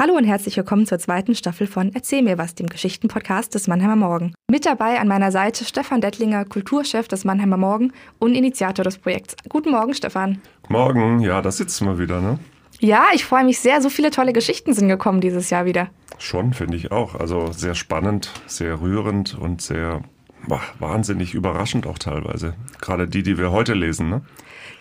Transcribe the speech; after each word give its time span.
Hallo 0.00 0.14
und 0.14 0.22
herzlich 0.22 0.56
willkommen 0.56 0.86
zur 0.86 1.00
zweiten 1.00 1.34
Staffel 1.34 1.66
von 1.66 1.90
Erzähl 1.92 2.22
mir 2.22 2.38
was, 2.38 2.54
dem 2.54 2.68
Geschichtenpodcast 2.68 3.52
des 3.52 3.66
Mannheimer 3.66 3.96
Morgen. 3.96 4.32
Mit 4.48 4.64
dabei 4.64 5.00
an 5.00 5.08
meiner 5.08 5.32
Seite 5.32 5.64
Stefan 5.64 6.00
Dettlinger, 6.00 6.44
Kulturchef 6.44 7.08
des 7.08 7.24
Mannheimer 7.24 7.56
Morgen 7.56 7.92
und 8.20 8.36
Initiator 8.36 8.84
des 8.84 8.96
Projekts. 8.96 9.34
Guten 9.48 9.72
Morgen, 9.72 9.94
Stefan. 9.94 10.40
Morgen, 10.68 11.18
ja, 11.18 11.42
da 11.42 11.50
sitzen 11.50 11.88
wir 11.88 11.98
wieder, 11.98 12.20
ne? 12.20 12.38
Ja, 12.78 13.06
ich 13.12 13.24
freue 13.24 13.42
mich 13.42 13.58
sehr. 13.58 13.82
So 13.82 13.90
viele 13.90 14.12
tolle 14.12 14.32
Geschichten 14.32 14.72
sind 14.72 14.86
gekommen 14.86 15.20
dieses 15.20 15.50
Jahr 15.50 15.64
wieder. 15.64 15.88
Schon, 16.18 16.52
finde 16.52 16.76
ich 16.76 16.92
auch. 16.92 17.16
Also 17.16 17.50
sehr 17.50 17.74
spannend, 17.74 18.30
sehr 18.46 18.80
rührend 18.80 19.36
und 19.36 19.62
sehr 19.62 20.02
boah, 20.46 20.62
wahnsinnig 20.78 21.34
überraschend 21.34 21.88
auch 21.88 21.98
teilweise. 21.98 22.54
Gerade 22.80 23.08
die, 23.08 23.24
die 23.24 23.36
wir 23.36 23.50
heute 23.50 23.74
lesen, 23.74 24.10
ne? 24.10 24.22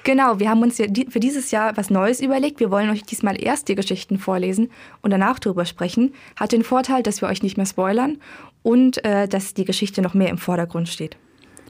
Genau, 0.07 0.39
wir 0.39 0.49
haben 0.49 0.61
uns 0.61 0.77
für 0.77 1.19
dieses 1.19 1.51
Jahr 1.51 1.75
was 1.75 1.89
Neues 1.89 2.21
überlegt. 2.21 2.61
Wir 2.61 2.71
wollen 2.71 2.89
euch 2.89 3.03
diesmal 3.03 3.43
erst 3.43 3.67
die 3.67 3.75
Geschichten 3.75 4.17
vorlesen 4.17 4.69
und 5.01 5.11
danach 5.11 5.37
darüber 5.37 5.65
sprechen. 5.65 6.13
Hat 6.37 6.53
den 6.53 6.63
Vorteil, 6.63 7.03
dass 7.03 7.21
wir 7.21 7.27
euch 7.27 7.43
nicht 7.43 7.57
mehr 7.57 7.65
spoilern 7.65 8.17
und 8.63 9.03
äh, 9.03 9.27
dass 9.27 9.53
die 9.53 9.65
Geschichte 9.65 10.01
noch 10.01 10.13
mehr 10.13 10.29
im 10.29 10.37
Vordergrund 10.37 10.87
steht. 10.87 11.17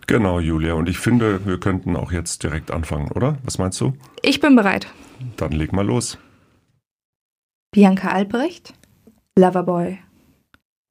Genau, 0.05 0.39
Julia. 0.39 0.76
Und 0.76 0.88
ich 0.88 0.99
finde, 0.99 1.48
wir 1.48 1.59
könnten 1.59 1.95
auch 1.95 2.12
jetzt 2.12 2.43
direkt 2.43 2.70
anfangen, 2.70 3.09
oder? 3.12 3.39
Was 3.43 3.57
meinst 3.57 3.81
du? 3.81 3.93
Ich 4.21 4.40
bin 4.40 4.55
bereit. 4.55 4.85
Dann 5.38 5.51
leg 5.51 5.73
mal 5.73 5.84
los. 5.84 6.20
Bianca 7.71 8.09
Albrecht, 8.09 8.76
Loverboy. 9.35 9.98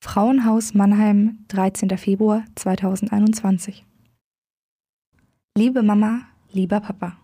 Frauenhaus 0.03 0.75
Mannheim, 0.75 1.45
13. 1.47 1.97
Februar 1.97 2.43
2021. 2.57 3.87
Liebe 5.57 5.85
Mama, 5.85 6.23
lieber 6.51 6.81
Papa. 6.81 7.17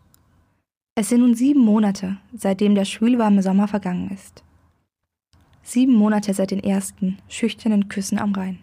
Es 0.94 1.08
sind 1.08 1.20
nun 1.20 1.34
sieben 1.34 1.60
Monate, 1.60 2.18
seitdem 2.34 2.74
der 2.74 2.84
schwülwarme 2.84 3.42
Sommer 3.42 3.66
vergangen 3.66 4.10
ist. 4.10 4.44
Sieben 5.62 5.94
Monate 5.94 6.34
seit 6.34 6.50
den 6.50 6.62
ersten, 6.62 7.16
schüchternen 7.28 7.88
Küssen 7.88 8.18
am 8.18 8.34
Rhein. 8.34 8.58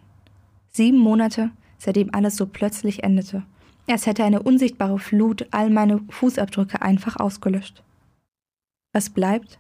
Sieben 0.70 1.00
Monate, 1.00 1.50
seitdem 1.80 2.14
alles 2.14 2.36
so 2.36 2.46
plötzlich 2.46 3.04
endete, 3.04 3.42
als 3.88 4.06
hätte 4.06 4.24
eine 4.24 4.44
unsichtbare 4.44 5.00
Flut 5.00 5.48
all 5.50 5.72
meine 5.72 6.02
Fußabdrücke 6.10 6.84
einfach 6.84 7.16
ausgelöscht. 7.16 7.82
Was 8.94 9.10
bleibt, 9.10 9.58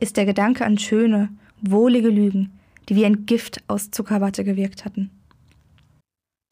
ist 0.00 0.16
der 0.16 0.24
Gedanke 0.24 0.64
an 0.64 0.78
schöne, 0.78 1.28
wohlige 1.60 2.08
Lügen, 2.08 2.58
die 2.88 2.96
wie 2.96 3.04
ein 3.04 3.26
Gift 3.26 3.62
aus 3.68 3.90
Zuckerwatte 3.90 4.42
gewirkt 4.42 4.86
hatten. 4.86 5.10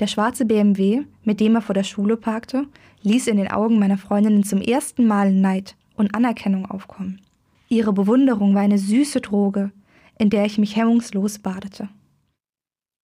Der 0.00 0.08
schwarze 0.08 0.44
BMW, 0.44 1.04
mit 1.22 1.38
dem 1.40 1.54
er 1.54 1.62
vor 1.62 1.74
der 1.74 1.84
Schule 1.84 2.16
parkte, 2.16 2.66
ließ 3.02 3.28
in 3.28 3.36
den 3.36 3.50
Augen 3.50 3.78
meiner 3.78 3.98
Freundinnen 3.98 4.42
zum 4.42 4.60
ersten 4.60 5.06
Mal 5.06 5.32
Neid 5.32 5.76
und 5.96 6.14
Anerkennung 6.14 6.66
aufkommen. 6.66 7.20
Ihre 7.68 7.92
Bewunderung 7.92 8.54
war 8.54 8.62
eine 8.62 8.78
süße 8.78 9.20
Droge, 9.20 9.70
in 10.18 10.30
der 10.30 10.44
ich 10.44 10.58
mich 10.58 10.76
hemmungslos 10.76 11.38
badete. 11.38 11.88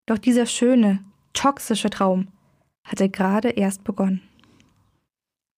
Doch 0.07 0.19
dieser 0.19 0.47
schöne, 0.47 1.05
toxische 1.33 1.91
Traum 1.91 2.29
hatte 2.85 3.09
gerade 3.09 3.51
erst 3.51 3.85
begonnen. 3.85 4.23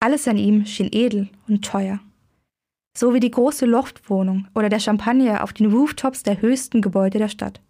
Alles 0.01 0.29
an 0.29 0.37
ihm 0.37 0.67
schien 0.67 0.91
edel 0.93 1.29
und 1.49 1.65
teuer. 1.65 2.01
So 2.97 3.15
wie 3.15 3.21
die 3.21 3.31
große 3.31 3.65
Loftwohnung 3.65 4.49
oder 4.55 4.69
der 4.69 4.81
Champagner 4.81 5.43
auf 5.43 5.55
den 5.55 5.73
Rooftops 5.73 6.25
der 6.25 6.43
höchsten 6.43 6.83
Gebäude 6.83 7.19
der 7.19 7.29
Stadt. 7.29 7.61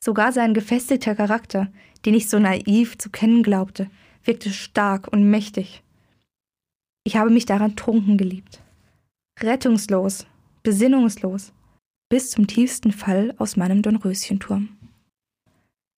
Sogar 0.00 0.30
sein 0.30 0.54
gefestigter 0.54 1.16
Charakter, 1.16 1.68
den 2.04 2.14
ich 2.14 2.28
so 2.28 2.38
naiv 2.38 2.98
zu 2.98 3.10
kennen 3.10 3.42
glaubte, 3.42 3.90
wirkte 4.24 4.50
stark 4.50 5.08
und 5.08 5.28
mächtig. 5.28 5.82
Ich 7.04 7.16
habe 7.16 7.30
mich 7.30 7.46
daran 7.46 7.76
trunken 7.76 8.18
geliebt. 8.18 8.62
Rettungslos, 9.40 10.26
besinnungslos, 10.62 11.52
bis 12.08 12.30
zum 12.30 12.46
tiefsten 12.46 12.92
Fall 12.92 13.34
aus 13.38 13.56
meinem 13.56 13.82
Dornröschenturm. 13.82 14.68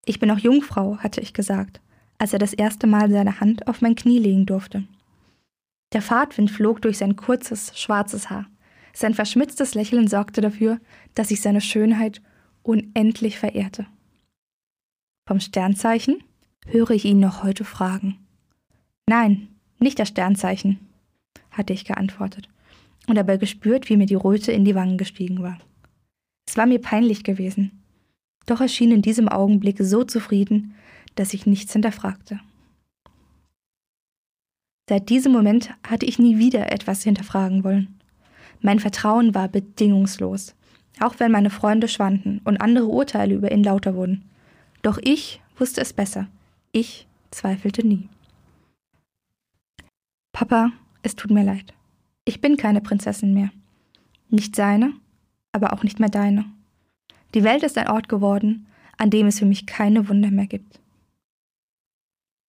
Ich 0.05 0.19
bin 0.19 0.29
noch 0.29 0.39
Jungfrau, 0.39 0.99
hatte 0.99 1.21
ich 1.21 1.35
gesagt, 1.35 1.81
als 2.19 2.33
er 2.33 2.39
das 2.39 2.53
erste 2.53 2.87
Mal 2.87 3.11
seine 3.11 3.41
Hand 3.41 3.67
auf 3.67 3.81
mein 3.81 3.95
Knie 3.95 4.19
legen 4.19 4.47
durfte. 4.47 4.85
Der 5.93 6.03
Fahrtwind 6.03 6.51
flog 6.51 6.83
durch 6.83 6.99
sein 6.99 7.17
kurzes, 7.17 7.73
schwarzes 7.79 8.31
Haar. 8.31 8.47
Sein 8.93 9.15
verschmitztes 9.15 9.75
Lächeln 9.75 10.09
sorgte 10.09 10.41
dafür, 10.41 10.79
dass 11.15 11.31
ich 11.31 11.41
seine 11.41 11.61
Schönheit 11.61 12.23
unendlich 12.63 13.39
verehrte. 13.39 13.87
Vom 15.31 15.39
Sternzeichen 15.39 16.25
höre 16.67 16.91
ich 16.91 17.05
ihn 17.05 17.21
noch 17.21 17.45
heute 17.45 17.65
fragen. 17.65 18.19
Nein, 19.09 19.47
nicht 19.79 20.01
das 20.01 20.09
Sternzeichen, 20.09 20.81
hatte 21.53 21.73
ich 21.73 21.85
geantwortet 21.85 22.49
und 23.07 23.15
dabei 23.15 23.37
gespürt, 23.37 23.89
wie 23.89 23.97
mir 23.97 24.07
die 24.07 24.17
Röte 24.17 24.51
in 24.51 24.65
die 24.65 24.75
Wangen 24.75 24.99
gestiegen 24.99 25.41
war. 25.41 25.57
Es 26.49 26.57
war 26.57 26.67
mir 26.67 26.81
peinlich 26.81 27.23
gewesen, 27.23 27.81
doch 28.47 28.61
er 28.61 28.67
schien 28.67 28.91
in 28.91 29.03
diesem 29.03 29.29
Augenblick 29.29 29.77
so 29.79 30.03
zufrieden, 30.03 30.75
dass 31.15 31.33
ich 31.33 31.47
nichts 31.47 31.75
hinterfragte. 31.75 32.41
Seit 34.89 35.11
diesem 35.11 35.31
Moment 35.31 35.71
hatte 35.87 36.07
ich 36.07 36.19
nie 36.19 36.39
wieder 36.39 36.73
etwas 36.73 37.05
hinterfragen 37.05 37.63
wollen. 37.63 38.01
Mein 38.63 38.81
Vertrauen 38.81 39.33
war 39.33 39.47
bedingungslos 39.47 40.57
auch 41.01 41.15
wenn 41.19 41.33
meine 41.33 41.51
Freunde 41.51 41.89
schwanden 41.89 42.41
und 42.45 42.61
andere 42.61 42.87
Urteile 42.87 43.35
über 43.35 43.51
ihn 43.51 43.65
lauter 43.65 43.95
wurden. 43.95 44.30
Doch 44.83 44.99
ich 45.03 45.41
wusste 45.57 45.81
es 45.81 45.93
besser. 45.93 46.29
Ich 46.73 47.07
zweifelte 47.31 47.87
nie. 47.87 48.09
Papa, 50.33 50.73
es 51.03 51.17
tut 51.17 51.31
mir 51.31 51.45
leid. 51.45 51.75
Ich 52.25 52.41
bin 52.41 52.57
keine 52.57 52.81
Prinzessin 52.81 53.35
mehr. 53.35 53.51
Nicht 54.29 54.57
seine, 54.57 54.95
aber 55.53 55.73
auch 55.73 55.83
nicht 55.83 56.01
mehr 56.01 56.09
deine. 56.09 56.45
Die 57.35 57.45
Welt 57.45 57.63
ist 57.63 57.77
ein 57.77 57.89
Ort 57.89 58.09
geworden, 58.09 58.67
an 58.97 59.11
dem 59.11 59.27
es 59.27 59.39
für 59.39 59.47
mich 59.47 59.67
keine 59.67 60.09
Wunder 60.09 60.31
mehr 60.31 60.47
gibt. 60.47 60.81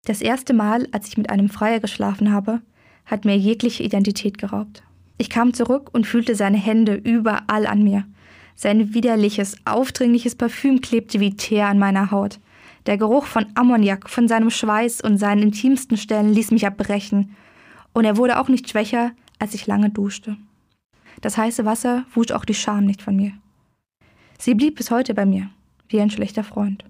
Das 0.05 0.23
erste 0.23 0.55
Mal, 0.55 0.89
als 0.93 1.09
ich 1.09 1.17
mit 1.17 1.31
einem 1.31 1.49
Freier 1.49 1.81
geschlafen 1.81 2.33
habe, 2.33 2.63
hat 3.05 3.25
mir 3.25 3.37
jegliche 3.37 3.83
Identität 3.83 4.39
geraubt. 4.39 4.83
Ich 5.19 5.29
kam 5.29 5.53
zurück 5.53 5.91
und 5.93 6.07
fühlte 6.07 6.35
seine 6.35 6.57
Hände 6.57 6.95
überall 6.95 7.67
an 7.67 7.83
mir, 7.83 8.07
sein 8.61 8.93
widerliches, 8.93 9.57
aufdringliches 9.65 10.35
Parfüm 10.35 10.83
klebte 10.83 11.19
wie 11.19 11.35
Teer 11.35 11.69
an 11.69 11.79
meiner 11.79 12.11
Haut. 12.11 12.41
Der 12.85 12.99
Geruch 12.99 13.25
von 13.25 13.47
Ammoniak, 13.55 14.11
von 14.11 14.29
seinem 14.29 14.51
Schweiß 14.51 15.01
und 15.01 15.17
seinen 15.17 15.45
intimsten 15.45 15.97
Stellen 15.97 16.35
ließ 16.35 16.51
mich 16.51 16.65
erbrechen. 16.65 17.35
Und 17.95 18.05
er 18.05 18.19
wurde 18.19 18.39
auch 18.39 18.51
nicht 18.51 18.69
schwächer, 18.69 19.13
als 19.39 19.55
ich 19.55 19.67
lange 19.67 19.89
duschte. 19.89 20.37
Das 21.23 21.39
heiße 21.39 21.65
Wasser 21.65 22.05
wusch 22.13 22.33
auch 22.33 22.45
die 22.45 22.53
Scham 22.53 22.85
nicht 22.85 23.01
von 23.01 23.17
mir. 23.17 23.33
Sie 24.39 24.55
blieb 24.55 24.77
bis 24.77 24.91
heute 24.91 25.15
bei 25.15 25.25
mir, 25.25 25.49
wie 25.89 25.99
ein 26.03 26.11
schlechter 26.11 26.45
Freund. 26.45 26.85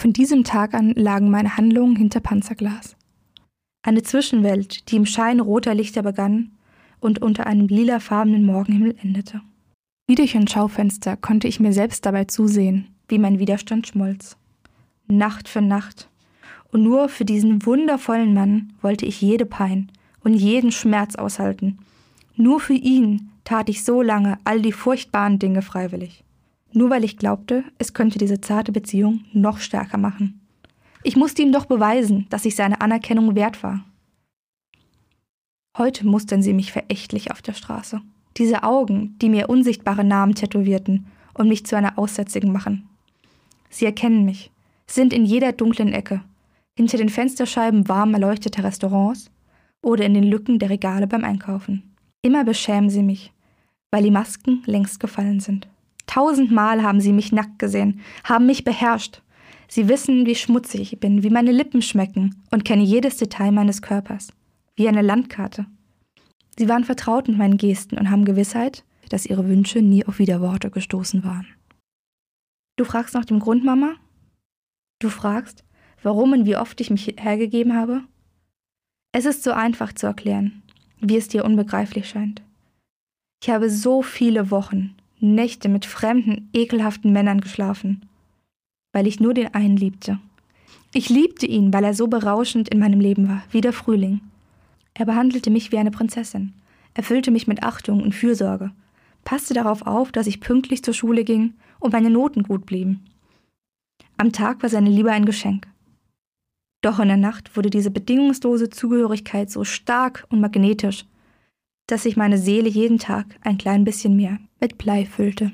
Von 0.00 0.14
diesem 0.14 0.42
Tag 0.42 0.72
an 0.72 0.94
lagen 0.94 1.30
meine 1.30 1.58
Handlungen 1.58 1.96
hinter 1.96 2.20
Panzerglas. 2.20 2.96
Eine 3.82 4.02
Zwischenwelt, 4.04 4.90
die 4.90 4.96
im 4.96 5.04
Schein 5.04 5.38
roter 5.38 5.74
Lichter 5.74 6.02
begann 6.02 6.52
und 6.98 7.20
unter 7.20 7.46
einem 7.46 7.68
lilafarbenen 7.68 8.46
Morgenhimmel 8.46 8.96
endete. 9.02 9.42
Wie 10.06 10.14
durch 10.14 10.36
ein 10.36 10.48
Schaufenster 10.48 11.16
konnte 11.16 11.48
ich 11.48 11.60
mir 11.60 11.72
selbst 11.72 12.04
dabei 12.04 12.24
zusehen, 12.24 12.88
wie 13.08 13.18
mein 13.18 13.38
Widerstand 13.38 13.86
schmolz. 13.86 14.36
Nacht 15.06 15.48
für 15.48 15.62
Nacht. 15.62 16.08
Und 16.70 16.82
nur 16.82 17.08
für 17.08 17.24
diesen 17.24 17.64
wundervollen 17.66 18.34
Mann 18.34 18.72
wollte 18.80 19.06
ich 19.06 19.20
jede 19.20 19.46
Pein 19.46 19.90
und 20.24 20.34
jeden 20.34 20.72
Schmerz 20.72 21.16
aushalten. 21.16 21.78
Nur 22.36 22.60
für 22.60 22.74
ihn 22.74 23.30
tat 23.44 23.68
ich 23.68 23.84
so 23.84 24.02
lange 24.02 24.38
all 24.44 24.62
die 24.62 24.72
furchtbaren 24.72 25.38
Dinge 25.38 25.62
freiwillig. 25.62 26.24
Nur 26.72 26.90
weil 26.90 27.04
ich 27.04 27.18
glaubte, 27.18 27.64
es 27.78 27.92
könnte 27.92 28.18
diese 28.18 28.40
zarte 28.40 28.72
Beziehung 28.72 29.24
noch 29.32 29.58
stärker 29.58 29.98
machen. 29.98 30.40
Ich 31.02 31.16
musste 31.16 31.42
ihm 31.42 31.52
doch 31.52 31.66
beweisen, 31.66 32.26
dass 32.30 32.44
ich 32.44 32.56
seine 32.56 32.80
Anerkennung 32.80 33.34
wert 33.34 33.62
war. 33.62 33.84
Heute 35.76 36.06
mustern 36.06 36.42
sie 36.42 36.54
mich 36.54 36.72
verächtlich 36.72 37.30
auf 37.30 37.42
der 37.42 37.54
Straße. 37.54 38.00
Diese 38.36 38.62
Augen, 38.62 39.16
die 39.20 39.28
mir 39.28 39.48
unsichtbare 39.48 40.04
Namen 40.04 40.34
tätowierten 40.34 41.06
und 41.34 41.48
mich 41.48 41.66
zu 41.66 41.76
einer 41.76 41.98
Aussätzigen 41.98 42.52
machen. 42.52 42.88
Sie 43.70 43.84
erkennen 43.84 44.24
mich, 44.24 44.50
sind 44.86 45.12
in 45.12 45.24
jeder 45.24 45.52
dunklen 45.52 45.92
Ecke, 45.92 46.22
hinter 46.76 46.98
den 46.98 47.08
Fensterscheiben 47.08 47.88
warm 47.88 48.14
erleuchteter 48.14 48.64
Restaurants 48.64 49.30
oder 49.82 50.04
in 50.04 50.14
den 50.14 50.24
Lücken 50.24 50.58
der 50.58 50.70
Regale 50.70 51.06
beim 51.06 51.24
Einkaufen. 51.24 51.94
Immer 52.22 52.44
beschämen 52.44 52.90
sie 52.90 53.02
mich, 53.02 53.32
weil 53.90 54.02
die 54.02 54.10
Masken 54.10 54.62
längst 54.66 55.00
gefallen 55.00 55.40
sind. 55.40 55.68
Tausendmal 56.06 56.82
haben 56.82 57.00
sie 57.00 57.12
mich 57.12 57.32
nackt 57.32 57.58
gesehen, 57.58 58.00
haben 58.24 58.46
mich 58.46 58.64
beherrscht. 58.64 59.22
Sie 59.68 59.88
wissen, 59.88 60.26
wie 60.26 60.34
schmutzig 60.34 60.92
ich 60.92 61.00
bin, 61.00 61.22
wie 61.22 61.30
meine 61.30 61.52
Lippen 61.52 61.82
schmecken 61.82 62.36
und 62.50 62.64
kennen 62.64 62.82
jedes 62.82 63.16
Detail 63.16 63.52
meines 63.52 63.80
Körpers, 63.80 64.28
wie 64.76 64.88
eine 64.88 65.02
Landkarte. 65.02 65.66
Sie 66.58 66.68
waren 66.68 66.84
vertraut 66.84 67.28
mit 67.28 67.38
meinen 67.38 67.56
Gesten 67.56 67.98
und 67.98 68.10
haben 68.10 68.24
Gewissheit, 68.24 68.84
dass 69.08 69.26
ihre 69.26 69.48
Wünsche 69.48 69.80
nie 69.80 70.04
auf 70.06 70.18
Widerworte 70.18 70.70
gestoßen 70.70 71.24
waren. 71.24 71.46
Du 72.76 72.84
fragst 72.84 73.14
nach 73.14 73.24
dem 73.24 73.40
Grund, 73.40 73.64
Mama? 73.64 73.94
Du 74.98 75.08
fragst, 75.08 75.64
warum 76.02 76.32
und 76.32 76.46
wie 76.46 76.56
oft 76.56 76.80
ich 76.80 76.90
mich 76.90 77.16
hergegeben 77.18 77.74
habe? 77.74 78.02
Es 79.12 79.26
ist 79.26 79.42
so 79.42 79.52
einfach 79.52 79.92
zu 79.92 80.06
erklären, 80.06 80.62
wie 81.00 81.16
es 81.16 81.28
dir 81.28 81.44
unbegreiflich 81.44 82.08
scheint. 82.08 82.42
Ich 83.42 83.50
habe 83.50 83.68
so 83.68 84.02
viele 84.02 84.50
Wochen 84.50 84.94
Nächte 85.20 85.68
mit 85.68 85.84
fremden, 85.84 86.48
ekelhaften 86.52 87.12
Männern 87.12 87.40
geschlafen, 87.40 88.08
weil 88.92 89.06
ich 89.06 89.20
nur 89.20 89.34
den 89.34 89.54
einen 89.54 89.76
liebte. 89.76 90.18
Ich 90.94 91.08
liebte 91.08 91.46
ihn, 91.46 91.72
weil 91.72 91.84
er 91.84 91.94
so 91.94 92.08
berauschend 92.08 92.68
in 92.68 92.78
meinem 92.78 93.00
Leben 93.00 93.28
war, 93.28 93.44
wie 93.50 93.60
der 93.60 93.72
Frühling. 93.72 94.20
Er 94.94 95.06
behandelte 95.06 95.50
mich 95.50 95.72
wie 95.72 95.78
eine 95.78 95.90
Prinzessin, 95.90 96.54
erfüllte 96.94 97.30
mich 97.30 97.46
mit 97.46 97.62
Achtung 97.62 98.02
und 98.02 98.14
Fürsorge, 98.14 98.72
passte 99.24 99.54
darauf 99.54 99.86
auf, 99.86 100.12
dass 100.12 100.26
ich 100.26 100.40
pünktlich 100.40 100.82
zur 100.82 100.94
Schule 100.94 101.24
ging 101.24 101.54
und 101.80 101.92
meine 101.92 102.10
Noten 102.10 102.42
gut 102.42 102.66
blieben. 102.66 103.04
Am 104.16 104.32
Tag 104.32 104.62
war 104.62 104.68
seine 104.68 104.90
Liebe 104.90 105.10
ein 105.10 105.24
Geschenk. 105.24 105.66
Doch 106.82 106.98
in 106.98 107.08
der 107.08 107.16
Nacht 107.16 107.56
wurde 107.56 107.70
diese 107.70 107.90
bedingungslose 107.90 108.68
Zugehörigkeit 108.68 109.50
so 109.50 109.64
stark 109.64 110.26
und 110.30 110.40
magnetisch, 110.40 111.06
dass 111.86 112.02
sich 112.02 112.16
meine 112.16 112.38
Seele 112.38 112.68
jeden 112.68 112.98
Tag 112.98 113.26
ein 113.42 113.58
klein 113.58 113.84
bisschen 113.84 114.16
mehr 114.16 114.38
mit 114.60 114.78
Blei 114.78 115.06
füllte. 115.06 115.52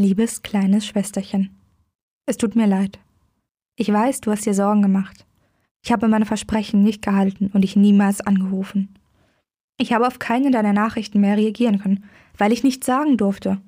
Liebes 0.00 0.42
kleines 0.42 0.86
Schwesterchen, 0.86 1.50
es 2.26 2.36
tut 2.36 2.56
mir 2.56 2.66
leid. 2.66 2.98
Ich 3.76 3.92
weiß, 3.92 4.20
du 4.20 4.30
hast 4.30 4.46
dir 4.46 4.54
Sorgen 4.54 4.82
gemacht. 4.82 5.26
Ich 5.84 5.90
habe 5.90 6.08
meine 6.08 6.26
Versprechen 6.26 6.82
nicht 6.82 7.02
gehalten 7.02 7.50
und 7.52 7.62
dich 7.62 7.76
niemals 7.76 8.20
angerufen. 8.20 8.94
Ich 9.78 9.92
habe 9.92 10.06
auf 10.06 10.18
keine 10.18 10.50
deiner 10.50 10.72
Nachrichten 10.72 11.20
mehr 11.20 11.36
reagieren 11.36 11.80
können, 11.80 12.04
weil 12.38 12.52
ich 12.52 12.62
nichts 12.62 12.86
sagen 12.86 13.16
durfte. 13.16 13.60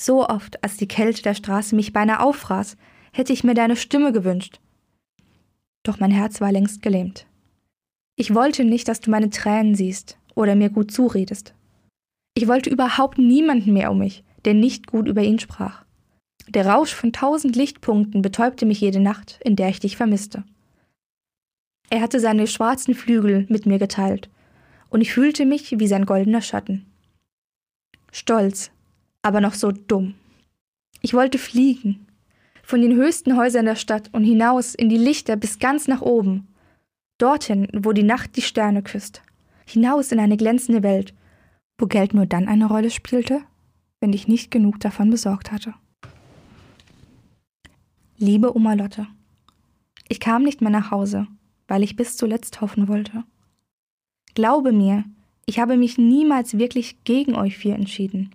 So 0.00 0.28
oft, 0.28 0.62
als 0.62 0.76
die 0.76 0.86
Kälte 0.86 1.22
der 1.22 1.34
Straße 1.34 1.74
mich 1.74 1.92
beinahe 1.92 2.20
auffraß, 2.20 2.76
hätte 3.12 3.32
ich 3.32 3.42
mir 3.42 3.54
deine 3.54 3.74
Stimme 3.74 4.12
gewünscht. 4.12 4.60
Doch 5.82 5.98
mein 5.98 6.12
Herz 6.12 6.40
war 6.40 6.52
längst 6.52 6.82
gelähmt. 6.82 7.26
Ich 8.14 8.34
wollte 8.34 8.64
nicht, 8.64 8.86
dass 8.86 9.00
du 9.00 9.10
meine 9.10 9.30
Tränen 9.30 9.74
siehst 9.74 10.18
oder 10.36 10.54
mir 10.54 10.70
gut 10.70 10.92
zuredest. 10.92 11.54
Ich 12.34 12.46
wollte 12.46 12.70
überhaupt 12.70 13.18
niemanden 13.18 13.72
mehr 13.72 13.90
um 13.90 13.98
mich, 13.98 14.22
der 14.44 14.54
nicht 14.54 14.86
gut 14.86 15.08
über 15.08 15.22
ihn 15.22 15.40
sprach. 15.40 15.84
Der 16.48 16.66
Rausch 16.66 16.94
von 16.94 17.12
tausend 17.12 17.56
Lichtpunkten 17.56 18.22
betäubte 18.22 18.66
mich 18.66 18.80
jede 18.80 19.00
Nacht, 19.00 19.40
in 19.44 19.56
der 19.56 19.68
ich 19.68 19.80
dich 19.80 19.96
vermisste. 19.96 20.44
Er 21.90 22.00
hatte 22.00 22.20
seine 22.20 22.46
schwarzen 22.46 22.94
Flügel 22.94 23.46
mit 23.48 23.66
mir 23.66 23.78
geteilt, 23.78 24.28
und 24.90 25.00
ich 25.00 25.12
fühlte 25.12 25.46
mich 25.46 25.78
wie 25.78 25.86
sein 25.86 26.06
goldener 26.06 26.42
Schatten. 26.42 26.86
Stolz, 28.12 28.70
aber 29.22 29.40
noch 29.40 29.54
so 29.54 29.72
dumm. 29.72 30.14
Ich 31.00 31.14
wollte 31.14 31.38
fliegen, 31.38 32.06
von 32.62 32.82
den 32.82 32.94
höchsten 32.94 33.36
Häusern 33.36 33.64
der 33.64 33.76
Stadt 33.76 34.10
und 34.12 34.24
hinaus 34.24 34.74
in 34.74 34.88
die 34.88 34.98
Lichter 34.98 35.36
bis 35.36 35.58
ganz 35.58 35.88
nach 35.88 36.02
oben, 36.02 36.48
dorthin, 37.18 37.68
wo 37.72 37.92
die 37.92 38.02
Nacht 38.02 38.36
die 38.36 38.42
Sterne 38.42 38.82
küsst, 38.82 39.22
hinaus 39.66 40.12
in 40.12 40.20
eine 40.20 40.36
glänzende 40.36 40.82
Welt, 40.82 41.14
wo 41.78 41.86
Geld 41.86 42.12
nur 42.12 42.26
dann 42.26 42.48
eine 42.48 42.66
Rolle 42.66 42.90
spielte, 42.90 43.42
wenn 44.00 44.12
ich 44.12 44.28
nicht 44.28 44.50
genug 44.50 44.80
davon 44.80 45.10
besorgt 45.10 45.50
hatte. 45.52 45.74
Liebe 48.18 48.54
Oma 48.54 48.74
Lotte, 48.74 49.06
ich 50.08 50.20
kam 50.20 50.42
nicht 50.42 50.60
mehr 50.60 50.70
nach 50.70 50.90
Hause, 50.90 51.26
weil 51.68 51.82
ich 51.82 51.96
bis 51.96 52.16
zuletzt 52.16 52.60
hoffen 52.60 52.88
wollte. 52.88 53.24
Glaube 54.34 54.72
mir, 54.72 55.04
ich 55.46 55.58
habe 55.58 55.76
mich 55.76 55.98
niemals 55.98 56.58
wirklich 56.58 57.04
gegen 57.04 57.34
euch 57.34 57.56
vier 57.56 57.74
entschieden. 57.74 58.34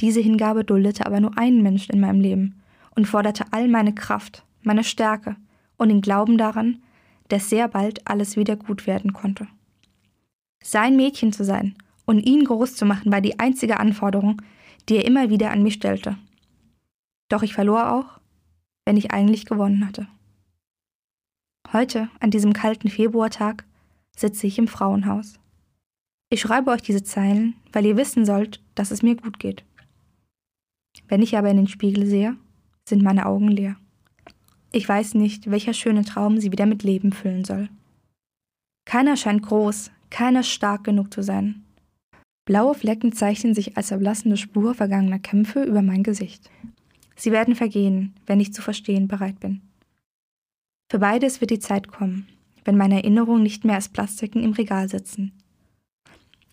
Diese 0.00 0.20
Hingabe 0.20 0.64
duldete 0.64 1.06
aber 1.06 1.20
nur 1.20 1.36
einen 1.36 1.62
Menschen 1.62 1.94
in 1.94 2.00
meinem 2.00 2.20
Leben 2.20 2.62
und 2.94 3.06
forderte 3.06 3.46
all 3.50 3.68
meine 3.68 3.94
Kraft, 3.94 4.44
meine 4.62 4.84
Stärke 4.84 5.36
und 5.76 5.88
den 5.88 6.00
Glauben 6.00 6.38
daran, 6.38 6.82
dass 7.28 7.50
sehr 7.50 7.68
bald 7.68 8.06
alles 8.06 8.36
wieder 8.36 8.56
gut 8.56 8.86
werden 8.86 9.12
konnte. 9.12 9.48
Sein 10.62 10.96
Mädchen 10.96 11.32
zu 11.32 11.44
sein 11.44 11.74
und 12.04 12.20
ihn 12.20 12.44
groß 12.44 12.74
zu 12.74 12.84
machen 12.84 13.12
war 13.12 13.20
die 13.20 13.38
einzige 13.38 13.78
Anforderung, 13.80 14.42
die 14.88 14.96
er 14.96 15.04
immer 15.04 15.30
wieder 15.30 15.50
an 15.50 15.62
mich 15.62 15.74
stellte. 15.74 16.16
Doch 17.28 17.42
ich 17.42 17.54
verlor 17.54 17.92
auch, 17.92 18.20
wenn 18.84 18.96
ich 18.96 19.10
eigentlich 19.10 19.46
gewonnen 19.46 19.86
hatte. 19.86 20.06
Heute, 21.72 22.08
an 22.20 22.30
diesem 22.30 22.52
kalten 22.52 22.88
Februartag, 22.88 23.64
sitze 24.16 24.46
ich 24.46 24.58
im 24.58 24.68
Frauenhaus. 24.68 25.38
Ich 26.30 26.40
schreibe 26.40 26.70
euch 26.70 26.82
diese 26.82 27.02
Zeilen, 27.02 27.54
weil 27.72 27.86
ihr 27.86 27.96
wissen 27.96 28.24
sollt, 28.24 28.62
dass 28.74 28.90
es 28.90 29.02
mir 29.02 29.16
gut 29.16 29.38
geht. 29.38 29.64
Wenn 31.08 31.22
ich 31.22 31.36
aber 31.36 31.50
in 31.50 31.56
den 31.56 31.68
Spiegel 31.68 32.06
sehe, 32.06 32.36
sind 32.88 33.02
meine 33.02 33.26
Augen 33.26 33.48
leer. 33.48 33.76
Ich 34.72 34.88
weiß 34.88 35.14
nicht, 35.14 35.50
welcher 35.50 35.72
schöne 35.72 36.04
Traum 36.04 36.38
sie 36.38 36.52
wieder 36.52 36.66
mit 36.66 36.82
Leben 36.82 37.12
füllen 37.12 37.44
soll. 37.44 37.68
Keiner 38.84 39.16
scheint 39.16 39.42
groß, 39.42 39.90
keiner 40.10 40.42
stark 40.42 40.84
genug 40.84 41.12
zu 41.12 41.22
sein. 41.22 41.64
Blaue 42.44 42.74
Flecken 42.74 43.12
zeichnen 43.12 43.54
sich 43.54 43.76
als 43.76 43.90
erblassende 43.90 44.36
Spur 44.36 44.74
vergangener 44.74 45.18
Kämpfe 45.18 45.64
über 45.64 45.82
mein 45.82 46.04
Gesicht. 46.04 46.48
Sie 47.16 47.32
werden 47.32 47.56
vergehen, 47.56 48.14
wenn 48.26 48.38
ich 48.38 48.52
zu 48.52 48.62
verstehen 48.62 49.08
bereit 49.08 49.40
bin. 49.40 49.62
Für 50.88 50.98
beides 51.00 51.40
wird 51.40 51.50
die 51.50 51.58
Zeit 51.58 51.88
kommen, 51.88 52.28
wenn 52.64 52.76
meine 52.76 52.96
Erinnerungen 52.96 53.42
nicht 53.42 53.64
mehr 53.64 53.74
als 53.74 53.88
Plastiken 53.88 54.42
im 54.42 54.52
Regal 54.52 54.88
sitzen. 54.88 55.32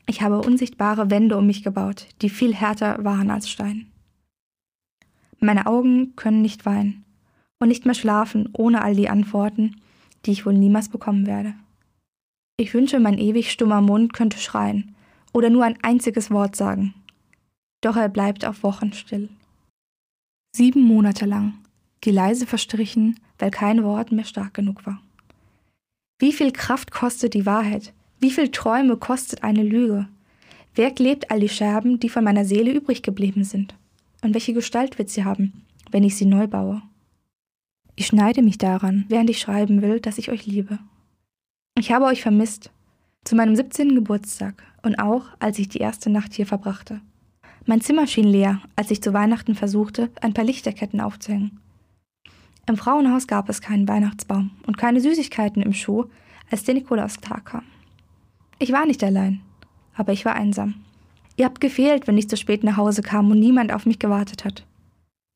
Ich 0.07 0.21
habe 0.21 0.41
unsichtbare 0.41 1.09
Wände 1.11 1.37
um 1.37 1.45
mich 1.45 1.63
gebaut, 1.63 2.07
die 2.21 2.29
viel 2.29 2.53
härter 2.53 3.03
waren 3.03 3.29
als 3.29 3.49
Stein. 3.49 3.91
Meine 5.39 5.65
Augen 5.67 6.15
können 6.15 6.41
nicht 6.41 6.65
weinen 6.65 7.05
und 7.59 7.67
nicht 7.67 7.85
mehr 7.85 7.95
schlafen 7.95 8.49
ohne 8.53 8.81
all 8.81 8.95
die 8.95 9.09
Antworten, 9.09 9.75
die 10.25 10.31
ich 10.31 10.45
wohl 10.45 10.53
niemals 10.53 10.89
bekommen 10.89 11.27
werde. 11.27 11.53
Ich 12.57 12.73
wünsche, 12.73 12.99
mein 12.99 13.17
ewig 13.17 13.51
stummer 13.51 13.81
Mund 13.81 14.13
könnte 14.13 14.37
schreien 14.37 14.95
oder 15.31 15.49
nur 15.49 15.63
ein 15.63 15.77
einziges 15.83 16.31
Wort 16.31 16.55
sagen. 16.55 16.93
Doch 17.81 17.95
er 17.95 18.09
bleibt 18.09 18.45
auf 18.45 18.63
Wochen 18.63 18.93
still. 18.93 19.29
Sieben 20.55 20.81
Monate 20.81 21.25
lang, 21.25 21.55
die 22.03 22.11
leise 22.11 22.45
verstrichen, 22.45 23.19
weil 23.39 23.51
kein 23.51 23.83
Wort 23.83 24.11
mehr 24.11 24.25
stark 24.25 24.53
genug 24.53 24.85
war. 24.85 25.01
Wie 26.19 26.33
viel 26.33 26.51
Kraft 26.51 26.91
kostet 26.91 27.33
die 27.33 27.45
Wahrheit? 27.45 27.93
Wie 28.19 28.31
viel 28.31 28.49
Träume 28.49 28.97
kostet 28.97 29.43
eine 29.43 29.63
Lüge? 29.63 30.07
Wer 30.75 30.91
klebt 30.91 31.29
all 31.29 31.39
die 31.39 31.49
Scherben, 31.49 31.99
die 31.99 32.09
von 32.09 32.23
meiner 32.23 32.45
Seele 32.45 32.71
übrig 32.71 33.03
geblieben 33.03 33.43
sind? 33.43 33.75
Und 34.21 34.33
welche 34.33 34.53
Gestalt 34.53 34.97
wird 34.97 35.09
sie 35.09 35.25
haben, 35.25 35.63
wenn 35.91 36.03
ich 36.03 36.15
sie 36.15 36.25
neu 36.25 36.47
baue? 36.47 36.81
Ich 37.95 38.07
schneide 38.07 38.41
mich 38.41 38.57
daran, 38.57 39.05
während 39.09 39.29
ich 39.29 39.39
schreiben 39.39 39.81
will, 39.81 39.99
dass 39.99 40.17
ich 40.17 40.31
euch 40.31 40.45
liebe. 40.45 40.79
Ich 41.77 41.91
habe 41.91 42.05
euch 42.05 42.21
vermisst, 42.21 42.71
zu 43.23 43.35
meinem 43.35 43.55
17. 43.55 43.95
Geburtstag 43.95 44.63
und 44.81 44.95
auch, 44.99 45.25
als 45.39 45.59
ich 45.59 45.69
die 45.69 45.79
erste 45.79 46.09
Nacht 46.09 46.33
hier 46.33 46.45
verbrachte. 46.45 47.01
Mein 47.65 47.81
Zimmer 47.81 48.07
schien 48.07 48.27
leer, 48.27 48.61
als 48.75 48.91
ich 48.91 49.01
zu 49.01 49.13
Weihnachten 49.13 49.55
versuchte, 49.55 50.09
ein 50.21 50.33
paar 50.33 50.43
Lichterketten 50.43 50.99
aufzuhängen. 50.99 51.59
Im 52.65 52.77
Frauenhaus 52.77 53.27
gab 53.27 53.49
es 53.49 53.61
keinen 53.61 53.87
Weihnachtsbaum 53.87 54.51
und 54.65 54.77
keine 54.77 55.01
Süßigkeiten 55.01 55.61
im 55.61 55.73
Schuh, 55.73 56.05
als 56.49 56.63
der 56.63 56.75
Nikolaustag 56.75 57.45
kam. 57.45 57.63
Ich 58.59 58.71
war 58.71 58.85
nicht 58.85 59.03
allein, 59.03 59.41
aber 59.95 60.13
ich 60.13 60.23
war 60.23 60.35
einsam. 60.35 60.75
Ihr 61.35 61.45
habt 61.45 61.59
gefehlt, 61.59 62.07
wenn 62.07 62.17
ich 62.17 62.29
zu 62.29 62.37
spät 62.37 62.63
nach 62.63 62.77
Hause 62.77 63.01
kam 63.01 63.31
und 63.31 63.39
niemand 63.39 63.73
auf 63.73 63.85
mich 63.85 63.99
gewartet 63.99 64.45
hat. 64.45 64.65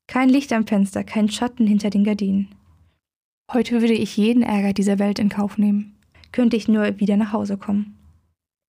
Kein 0.06 0.28
Licht 0.30 0.52
am 0.52 0.66
Fenster, 0.66 1.04
kein 1.04 1.28
Schatten 1.28 1.66
hinter 1.66 1.90
den 1.90 2.04
Gardinen. 2.04 2.48
Heute 3.52 3.80
würde 3.80 3.94
ich 3.94 4.16
jeden 4.16 4.42
Ärger 4.42 4.72
dieser 4.72 4.98
Welt 4.98 5.18
in 5.18 5.28
Kauf 5.28 5.58
nehmen. 5.58 5.96
Könnte 6.32 6.56
ich 6.56 6.68
nur 6.68 7.00
wieder 7.00 7.16
nach 7.16 7.32
Hause 7.32 7.58
kommen. 7.58 7.98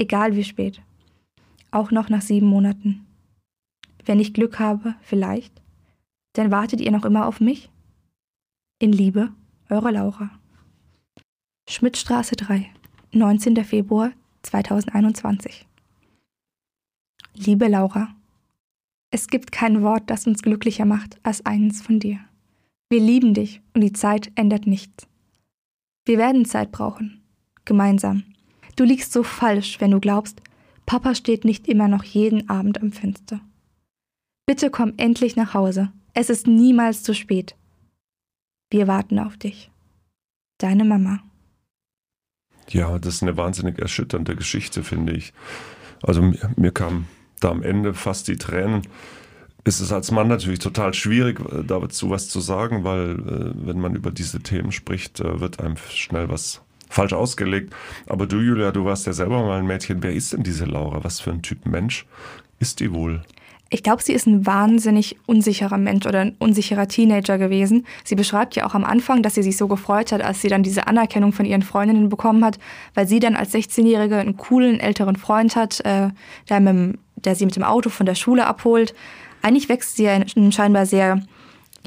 Egal 0.01 0.36
wie 0.36 0.44
spät. 0.44 0.82
Auch 1.72 1.92
noch 1.92 2.10
nach 2.10 2.22
sieben 2.22 2.48
Monaten. 2.48 3.06
Wenn 4.06 4.20
ich 4.20 4.34
Glück 4.34 4.60
habe, 4.60 4.96
vielleicht. 5.01 5.62
Dann 6.34 6.51
wartet 6.51 6.82
ihr 6.82 6.92
noch 6.92 7.06
immer 7.06 7.28
auf 7.28 7.39
mich? 7.39 7.70
In 8.82 8.94
Liebe, 8.94 9.34
eure 9.70 9.92
Laura. 9.92 10.32
Schmidtstraße 11.70 12.38
3, 12.38 12.72
19. 13.12 13.66
Februar 13.66 14.14
2021. 14.44 15.68
Liebe 17.34 17.68
Laura, 17.68 18.16
es 19.12 19.28
gibt 19.28 19.52
kein 19.52 19.82
Wort, 19.82 20.04
das 20.10 20.28
uns 20.28 20.44
glücklicher 20.44 20.86
macht 20.86 21.20
als 21.24 21.46
eines 21.46 21.82
von 21.82 22.00
dir. 22.00 22.22
Wir 22.90 23.02
lieben 23.02 23.34
dich 23.34 23.60
und 23.74 23.82
die 23.82 23.92
Zeit 23.92 24.32
ändert 24.36 24.66
nichts. 24.66 25.10
Wir 26.06 26.18
werden 26.18 26.46
Zeit 26.46 26.72
brauchen. 26.72 27.22
Gemeinsam. 27.66 28.24
Du 28.78 28.86
liegst 28.86 29.12
so 29.12 29.24
falsch, 29.24 29.82
wenn 29.82 29.92
du 29.92 30.00
glaubst, 30.00 30.42
Papa 30.86 31.16
steht 31.16 31.44
nicht 31.44 31.68
immer 31.68 31.90
noch 31.90 32.06
jeden 32.06 32.48
Abend 32.48 32.82
am 32.82 32.94
Fenster. 32.94 33.42
Bitte 34.46 34.70
komm 34.70 34.94
endlich 34.96 35.36
nach 35.36 35.54
Hause. 35.54 35.92
Es 36.14 36.30
ist 36.30 36.48
niemals 36.48 37.04
zu 37.04 37.14
spät. 37.14 37.58
Wir 38.70 38.88
warten 38.88 39.18
auf 39.20 39.38
dich. 39.38 39.72
Deine 40.60 40.86
Mama. 40.86 41.20
Ja, 42.70 43.00
das 43.00 43.16
ist 43.16 43.24
eine 43.24 43.36
wahnsinnig 43.36 43.80
erschütternde 43.80 44.36
Geschichte, 44.36 44.84
finde 44.84 45.14
ich. 45.14 45.34
Also 46.04 46.22
mir, 46.22 46.52
mir 46.56 46.72
kam 46.72 47.08
da 47.40 47.50
am 47.50 47.64
Ende 47.64 47.96
fast 47.96 48.28
die 48.28 48.38
Tränen. 48.38 48.84
Es 49.64 49.82
ist 49.82 49.92
als 49.92 50.12
Mann 50.12 50.28
natürlich 50.28 50.60
total 50.60 50.94
schwierig, 50.94 51.40
äh, 51.40 51.64
dazu 51.64 52.12
was 52.12 52.30
zu 52.30 52.40
sagen, 52.40 52.84
weil 52.84 53.20
äh, 53.20 53.68
wenn 53.68 53.80
man 53.80 53.96
über 53.96 54.12
diese 54.12 54.40
Themen 54.42 54.72
spricht, 54.72 55.20
äh, 55.20 55.40
wird 55.40 55.60
einem 55.60 55.78
schnell 55.78 56.30
was 56.30 56.62
falsch 56.90 57.14
ausgelegt. 57.14 57.74
Aber 58.06 58.28
du, 58.28 58.40
Julia, 58.40 58.72
du 58.72 58.86
warst 58.86 59.08
ja 59.08 59.14
selber 59.14 59.44
mal 59.44 59.60
ein 59.60 59.68
Mädchen. 59.68 60.04
Wer 60.04 60.14
ist 60.14 60.34
denn 60.34 60.44
diese 60.44 60.66
Laura? 60.66 61.04
Was 61.04 61.20
für 61.20 61.32
ein 61.32 61.42
Typ 61.42 61.66
Mensch 61.66 62.06
ist 62.60 62.80
die 62.80 62.94
wohl? 62.94 63.24
Ich 63.72 63.84
glaube, 63.84 64.02
sie 64.02 64.14
ist 64.14 64.26
ein 64.26 64.48
wahnsinnig 64.48 65.18
unsicherer 65.28 65.78
Mensch 65.78 66.08
oder 66.08 66.22
ein 66.22 66.36
unsicherer 66.40 66.88
Teenager 66.88 67.38
gewesen. 67.38 67.86
Sie 68.04 68.16
beschreibt 68.16 68.56
ja 68.56 68.66
auch 68.66 68.74
am 68.74 68.84
Anfang, 68.84 69.22
dass 69.22 69.36
sie 69.36 69.44
sich 69.44 69.58
so 69.58 69.68
gefreut 69.68 70.12
hat, 70.12 70.22
als 70.22 70.42
sie 70.42 70.48
dann 70.48 70.64
diese 70.64 70.88
Anerkennung 70.88 71.34
von 71.34 71.46
ihren 71.46 71.62
Freundinnen 71.62 72.10
bekommen 72.10 72.44
hat, 72.44 72.58
weil 72.96 73.08
sie 73.08 73.20
dann 73.20 73.36
als 73.36 73.54
16-Jährige 73.54 74.18
einen 74.18 74.38
coolen 74.38 74.80
älteren 74.80 75.16
Freund 75.16 75.56
hat, 75.56 75.82
äh, 75.82 76.10
der, 76.50 76.60
mit, 76.60 77.00
der 77.16 77.36
sie 77.36 77.46
mit 77.46 77.56
dem 77.56 77.64
Auto 77.64 77.90
von 77.90 78.08
der 78.08 78.16
Schule 78.16 78.48
abholt. 78.48 78.96
Eigentlich 79.44 79.70
wächst 79.70 79.98
sie 79.98 80.04
ja 80.04 80.16
in 80.16 80.26
einem 80.36 80.52
scheinbar 80.52 80.88
sehr 80.88 81.22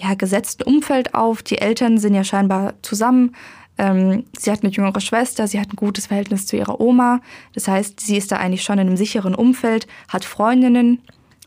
ja, 0.01 0.15
gesetzten 0.15 0.63
Umfeld 0.63 1.15
auf. 1.15 1.43
Die 1.43 1.59
Eltern 1.59 1.99
sind 1.99 2.15
ja 2.15 2.23
scheinbar 2.23 2.75
zusammen. 2.83 3.35
Ähm, 3.77 4.25
sie 4.39 4.53
hat 4.53 4.63
eine 4.63 4.73
jüngere 4.73 5.01
Schwester, 5.01 5.49
sie 5.49 5.59
hat 5.59 5.73
ein 5.73 5.77
gutes 5.77 6.07
Verhältnis 6.07 6.47
zu 6.47 6.57
ihrer 6.57 6.81
Oma. 6.81 7.21
Das 7.55 7.67
heißt, 7.67 7.99
sie 7.99 8.17
ist 8.17 8.31
da 8.31 8.37
eigentlich 8.37 8.63
schon 8.63 8.79
in 8.79 8.87
einem 8.87 8.97
sicheren 8.97 9.35
Umfeld, 9.35 9.87
hat 10.09 10.25
Freundinnen, 10.25 11.01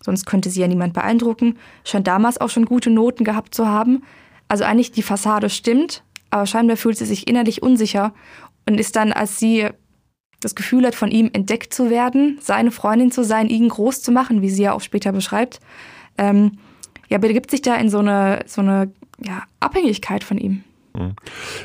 sonst 0.05 0.25
könnte 0.25 0.49
sie 0.49 0.61
ja 0.61 0.67
niemand 0.67 0.93
beeindrucken, 0.93 1.57
scheint 1.83 2.07
damals 2.07 2.39
auch 2.39 2.49
schon 2.49 2.65
gute 2.65 2.91
Noten 2.91 3.23
gehabt 3.23 3.55
zu 3.55 3.67
haben. 3.67 4.03
Also 4.47 4.63
eigentlich 4.63 4.91
die 4.91 5.01
Fassade 5.01 5.49
stimmt, 5.49 6.03
aber 6.29 6.45
scheinbar 6.45 6.77
fühlt 6.77 6.97
sie 6.97 7.05
sich 7.05 7.27
innerlich 7.27 7.63
unsicher 7.63 8.13
und 8.67 8.79
ist 8.79 8.95
dann, 8.95 9.11
als 9.11 9.39
sie 9.39 9.67
das 10.39 10.53
Gefühl 10.53 10.85
hat, 10.85 10.93
von 10.93 11.09
ihm 11.09 11.31
entdeckt 11.33 11.73
zu 11.73 11.89
werden, 11.89 12.37
seine 12.39 12.69
Freundin 12.69 13.11
zu 13.11 13.23
sein, 13.23 13.49
ihn 13.49 13.67
groß 13.67 14.03
zu 14.03 14.11
machen, 14.11 14.43
wie 14.43 14.49
sie 14.49 14.63
ja 14.63 14.73
auch 14.73 14.81
später 14.81 15.11
beschreibt, 15.11 15.59
ähm, 16.17 16.59
ja, 17.09 17.17
begibt 17.17 17.49
sich 17.49 17.61
da 17.61 17.75
in 17.75 17.89
so 17.89 17.99
eine, 17.99 18.43
so 18.45 18.61
eine 18.61 18.91
ja, 19.19 19.43
Abhängigkeit 19.59 20.23
von 20.23 20.37
ihm. 20.37 20.63
Mhm. 20.95 21.15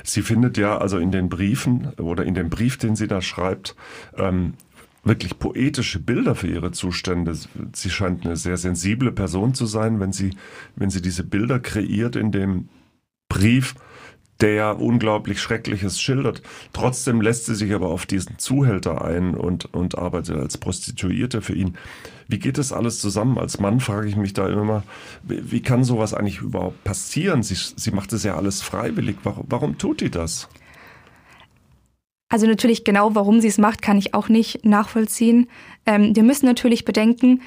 Sie 0.03 0.23
findet 0.23 0.57
ja 0.57 0.79
also 0.79 0.99
in 0.99 1.11
den 1.11 1.29
Briefen 1.29 1.93
oder 1.99 2.25
in 2.25 2.35
dem 2.35 2.49
Brief, 2.49 2.79
den 2.79 2.97
sie 2.97 3.07
da 3.07 3.21
schreibt, 3.21 3.77
ähm, 4.17 4.55
wirklich 5.03 5.39
poetische 5.39 5.99
Bilder 5.99 6.35
für 6.35 6.49
ihre 6.49 6.73
Zustände. 6.73 7.37
Sie 7.75 7.91
scheint 7.91 8.25
eine 8.25 8.37
sehr 8.37 8.57
sensible 8.57 9.13
Person 9.13 9.55
zu 9.55 9.67
sein, 9.67 10.01
wenn 10.01 10.13
sie, 10.13 10.31
wenn 10.77 10.91
sie 10.91 11.03
diese 11.03 11.25
Bilder 11.25 11.59
kreiert 11.59 12.17
in 12.17 12.33
dem 12.33 12.69
Brief, 13.29 13.75
der 14.41 14.81
unglaublich 14.81 15.41
Schreckliches 15.41 16.01
schildert. 16.01 16.43
Trotzdem 16.73 17.21
lässt 17.21 17.47
sie 17.47 17.55
sich 17.55 17.73
aber 17.75 17.89
auf 17.89 18.07
diesen 18.07 18.39
Zuhälter 18.39 19.05
ein 19.05 19.35
und, 19.35 19.73
und 19.75 19.99
arbeitet 19.99 20.37
als 20.37 20.59
Prostituierte 20.59 21.43
für 21.43 21.55
ihn. 21.55 21.77
Wie 22.29 22.39
geht 22.39 22.59
das 22.59 22.73
alles 22.73 23.01
zusammen? 23.01 23.39
Als 23.39 23.61
Mann 23.61 23.81
frage 23.81 24.09
ich 24.09 24.17
mich 24.17 24.33
da 24.33 24.49
immer, 24.49 24.83
wie, 25.23 25.51
wie 25.51 25.63
kann 25.63 25.85
sowas 25.85 26.15
eigentlich 26.15 26.41
überhaupt 26.41 26.83
passieren? 26.85 27.43
Sie, 27.43 27.55
sie 27.55 27.91
macht 27.91 28.13
es 28.13 28.23
ja 28.23 28.37
alles 28.37 28.63
freiwillig. 28.63 29.17
Warum, 29.25 29.47
warum 29.49 29.79
tut 29.79 30.01
die 30.01 30.11
das? 30.11 30.49
Also 32.31 32.47
natürlich 32.47 32.85
genau, 32.85 33.15
warum 33.15 33.41
sie 33.41 33.49
es 33.49 33.59
macht, 33.59 33.83
kann 33.83 33.99
ich 33.99 34.15
auch 34.15 34.29
nicht 34.29 34.65
nachvollziehen. 34.65 35.49
Ähm, 35.85 36.17
wir 36.17 36.23
müssen 36.23 36.47
natürlich 36.47 36.85
bedenken, 36.85 37.43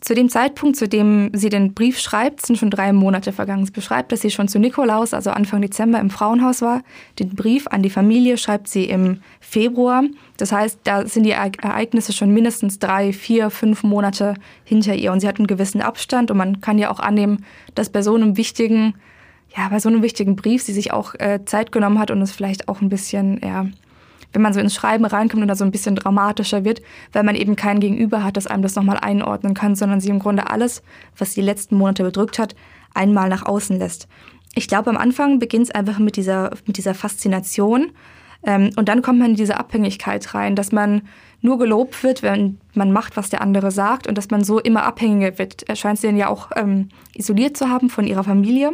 zu 0.00 0.14
dem 0.14 0.28
Zeitpunkt, 0.28 0.76
zu 0.76 0.88
dem 0.88 1.30
sie 1.34 1.48
den 1.48 1.74
Brief 1.74 1.98
schreibt, 1.98 2.46
sind 2.46 2.56
schon 2.56 2.70
drei 2.70 2.92
Monate 2.92 3.32
vergangen. 3.32 3.66
Sie 3.66 3.72
beschreibt, 3.72 4.12
dass 4.12 4.20
sie 4.20 4.30
schon 4.30 4.46
zu 4.46 4.60
Nikolaus, 4.60 5.12
also 5.12 5.30
Anfang 5.30 5.60
Dezember, 5.60 5.98
im 5.98 6.10
Frauenhaus 6.10 6.62
war. 6.62 6.82
Den 7.18 7.34
Brief 7.34 7.66
an 7.66 7.82
die 7.82 7.90
Familie 7.90 8.38
schreibt 8.38 8.68
sie 8.68 8.84
im 8.84 9.20
Februar. 9.40 10.04
Das 10.36 10.52
heißt, 10.52 10.80
da 10.84 11.06
sind 11.06 11.24
die 11.24 11.32
Ereignisse 11.32 12.12
schon 12.12 12.32
mindestens 12.32 12.78
drei, 12.78 13.12
vier, 13.12 13.50
fünf 13.50 13.82
Monate 13.82 14.34
hinter 14.62 14.94
ihr. 14.94 15.10
Und 15.10 15.18
sie 15.18 15.26
hat 15.26 15.38
einen 15.38 15.48
gewissen 15.48 15.80
Abstand. 15.80 16.30
Und 16.30 16.36
man 16.36 16.60
kann 16.60 16.78
ja 16.78 16.92
auch 16.92 17.00
annehmen, 17.00 17.44
dass 17.74 17.90
bei 17.90 18.02
so 18.02 18.14
einem 18.14 18.36
wichtigen, 18.36 18.94
ja, 19.56 19.68
bei 19.68 19.80
so 19.80 19.88
einem 19.88 20.02
wichtigen 20.02 20.36
Brief 20.36 20.62
sie 20.62 20.74
sich 20.74 20.92
auch 20.92 21.16
äh, 21.18 21.44
Zeit 21.44 21.72
genommen 21.72 21.98
hat 21.98 22.12
und 22.12 22.22
es 22.22 22.30
vielleicht 22.30 22.68
auch 22.68 22.80
ein 22.80 22.88
bisschen, 22.88 23.40
ja, 23.42 23.66
wenn 24.32 24.42
man 24.42 24.52
so 24.52 24.60
ins 24.60 24.74
Schreiben 24.74 25.04
reinkommt 25.04 25.42
und 25.42 25.48
da 25.48 25.54
so 25.54 25.64
ein 25.64 25.70
bisschen 25.70 25.96
dramatischer 25.96 26.64
wird, 26.64 26.82
weil 27.12 27.22
man 27.22 27.34
eben 27.34 27.56
kein 27.56 27.80
Gegenüber 27.80 28.24
hat, 28.24 28.36
das 28.36 28.46
einem 28.46 28.62
das 28.62 28.76
nochmal 28.76 28.98
einordnen 28.98 29.54
kann, 29.54 29.74
sondern 29.74 30.00
sie 30.00 30.10
im 30.10 30.18
Grunde 30.18 30.50
alles, 30.50 30.82
was 31.16 31.34
die 31.34 31.40
letzten 31.40 31.76
Monate 31.76 32.02
bedrückt 32.02 32.38
hat, 32.38 32.54
einmal 32.94 33.28
nach 33.28 33.46
außen 33.46 33.78
lässt. 33.78 34.08
Ich 34.54 34.68
glaube, 34.68 34.90
am 34.90 34.96
Anfang 34.96 35.38
beginnt 35.38 35.64
es 35.64 35.70
einfach 35.70 35.98
mit 35.98 36.16
dieser, 36.16 36.50
mit 36.66 36.76
dieser 36.76 36.94
Faszination 36.94 37.92
ähm, 38.42 38.70
und 38.76 38.88
dann 38.88 39.02
kommt 39.02 39.18
man 39.18 39.30
in 39.30 39.36
diese 39.36 39.58
Abhängigkeit 39.58 40.34
rein, 40.34 40.56
dass 40.56 40.72
man 40.72 41.02
nur 41.40 41.58
gelobt 41.58 42.02
wird, 42.02 42.22
wenn 42.22 42.58
man 42.74 42.92
macht, 42.92 43.16
was 43.16 43.30
der 43.30 43.40
andere 43.40 43.70
sagt 43.70 44.06
und 44.06 44.18
dass 44.18 44.30
man 44.30 44.42
so 44.42 44.58
immer 44.58 44.82
abhängiger 44.84 45.38
wird. 45.38 45.68
Er 45.68 45.76
scheint 45.76 45.98
sie 45.98 46.08
dann 46.08 46.16
ja 46.16 46.28
auch 46.28 46.50
ähm, 46.56 46.88
isoliert 47.14 47.56
zu 47.56 47.68
haben 47.68 47.90
von 47.90 48.06
ihrer 48.06 48.24
Familie 48.24 48.72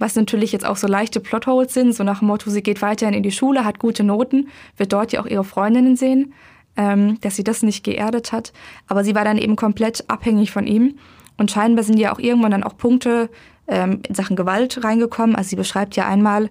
was 0.00 0.16
natürlich 0.16 0.50
jetzt 0.50 0.66
auch 0.66 0.76
so 0.76 0.86
leichte 0.86 1.20
Plotholes 1.20 1.74
sind, 1.74 1.94
so 1.94 2.02
nach 2.02 2.20
dem 2.20 2.28
Motto, 2.28 2.50
sie 2.50 2.62
geht 2.62 2.82
weiterhin 2.82 3.14
in 3.14 3.22
die 3.22 3.30
Schule, 3.30 3.64
hat 3.64 3.78
gute 3.78 4.02
Noten, 4.02 4.48
wird 4.76 4.92
dort 4.92 5.12
ja 5.12 5.20
auch 5.20 5.26
ihre 5.26 5.44
Freundinnen 5.44 5.94
sehen, 5.94 6.32
ähm, 6.76 7.20
dass 7.20 7.36
sie 7.36 7.44
das 7.44 7.62
nicht 7.62 7.84
geerdet 7.84 8.32
hat. 8.32 8.52
Aber 8.88 9.04
sie 9.04 9.14
war 9.14 9.24
dann 9.24 9.38
eben 9.38 9.56
komplett 9.56 10.04
abhängig 10.08 10.50
von 10.50 10.66
ihm. 10.66 10.96
Und 11.36 11.50
scheinbar 11.50 11.84
sind 11.84 11.98
ja 11.98 12.12
auch 12.12 12.18
irgendwann 12.18 12.50
dann 12.50 12.64
auch 12.64 12.76
Punkte 12.76 13.28
ähm, 13.68 14.00
in 14.08 14.14
Sachen 14.14 14.36
Gewalt 14.36 14.82
reingekommen. 14.82 15.36
Also 15.36 15.50
sie 15.50 15.56
beschreibt 15.56 15.96
ja 15.96 16.06
einmal 16.06 16.48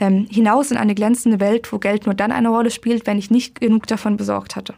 ähm, 0.00 0.26
hinaus 0.30 0.70
in 0.70 0.78
eine 0.78 0.94
glänzende 0.94 1.38
Welt, 1.38 1.70
wo 1.72 1.78
Geld 1.78 2.06
nur 2.06 2.14
dann 2.14 2.32
eine 2.32 2.48
Rolle 2.48 2.70
spielt, 2.70 3.06
wenn 3.06 3.18
ich 3.18 3.30
nicht 3.30 3.60
genug 3.60 3.86
davon 3.86 4.16
besorgt 4.16 4.56
hatte. 4.56 4.74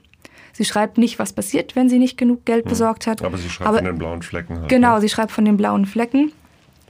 Sie 0.53 0.65
schreibt 0.65 0.99
nicht, 0.99 1.21
was 1.21 1.33
passiert, 1.33 1.77
wenn 1.77 1.89
sie 1.89 2.01
nicht 2.01 2.19
genug 2.19 2.45
Geld 2.45 2.65
hm. 2.65 2.71
besorgt 2.71 3.07
hat. 3.07 3.23
Aber 3.23 3.39
sie 3.39 3.49
schreibt 3.49 3.69
aber, 3.69 3.79
von 3.79 3.87
den 3.87 3.99
blauen 3.99 4.23
Flecken. 4.23 4.59
Halt, 4.61 4.69
genau, 4.69 4.97
ne? 4.97 5.01
sie 5.03 5.09
schreibt 5.09 5.31
von 5.31 5.45
den 5.45 5.57
blauen 5.57 5.87
Flecken. 5.87 6.33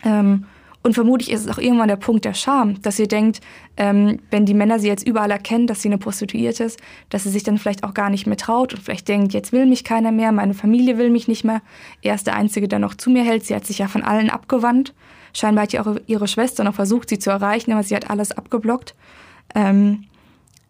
Ähm, 0.05 0.47
und 0.89 0.95
vermutlich 0.95 1.31
ist 1.31 1.45
es 1.45 1.49
auch 1.49 1.59
irgendwann 1.59 1.89
der 1.89 1.97
Punkt 1.97 2.25
der 2.25 2.33
Scham, 2.33 2.81
dass 2.81 2.99
ihr 2.99 3.09
denkt, 3.09 3.43
ähm, 3.77 4.21
wenn 4.31 4.47
die 4.47 4.55
Männer 4.55 4.79
sie 4.79 4.89
jetzt 4.89 5.07
überall 5.07 5.31
erkennen, 5.31 5.67
dass 5.67 5.83
sie 5.83 5.89
eine 5.89 5.99
Prostituierte 5.99 6.65
ist, 6.65 6.81
dass 7.11 7.25
sie 7.25 7.29
sich 7.29 7.43
dann 7.43 7.59
vielleicht 7.59 7.85
auch 7.85 7.93
gar 7.93 8.09
nicht 8.09 8.27
mehr 8.27 8.39
traut 8.39 8.73
und 8.73 8.83
vielleicht 8.83 9.07
denkt, 9.07 9.35
jetzt 9.35 9.53
will 9.53 9.67
mich 9.67 9.85
keiner 9.85 10.13
mehr, 10.13 10.33
meine 10.33 10.55
Familie 10.55 10.97
will 10.97 11.11
mich 11.11 11.29
nicht 11.29 11.45
mehr. 11.45 11.61
Er 12.01 12.15
ist 12.15 12.27
der 12.27 12.37
Einzige, 12.37 12.69
der 12.69 12.79
noch 12.79 12.95
zu 12.95 13.11
mir 13.11 13.23
hält. 13.23 13.45
Sie 13.45 13.55
hat 13.55 13.67
sich 13.67 13.77
ja 13.77 13.87
von 13.87 14.03
allen 14.03 14.31
abgewandt. 14.31 14.95
Scheinbar 15.35 15.65
hat 15.65 15.75
ja 15.75 15.85
auch 15.85 15.97
ihre 16.07 16.27
Schwester 16.27 16.65
noch 16.65 16.75
versucht, 16.75 17.11
sie 17.11 17.19
zu 17.19 17.29
erreichen, 17.29 17.73
aber 17.73 17.83
sie 17.83 17.95
hat 17.95 18.09
alles 18.09 18.33
abgeblockt. 18.33 18.95
Ähm, 19.55 20.05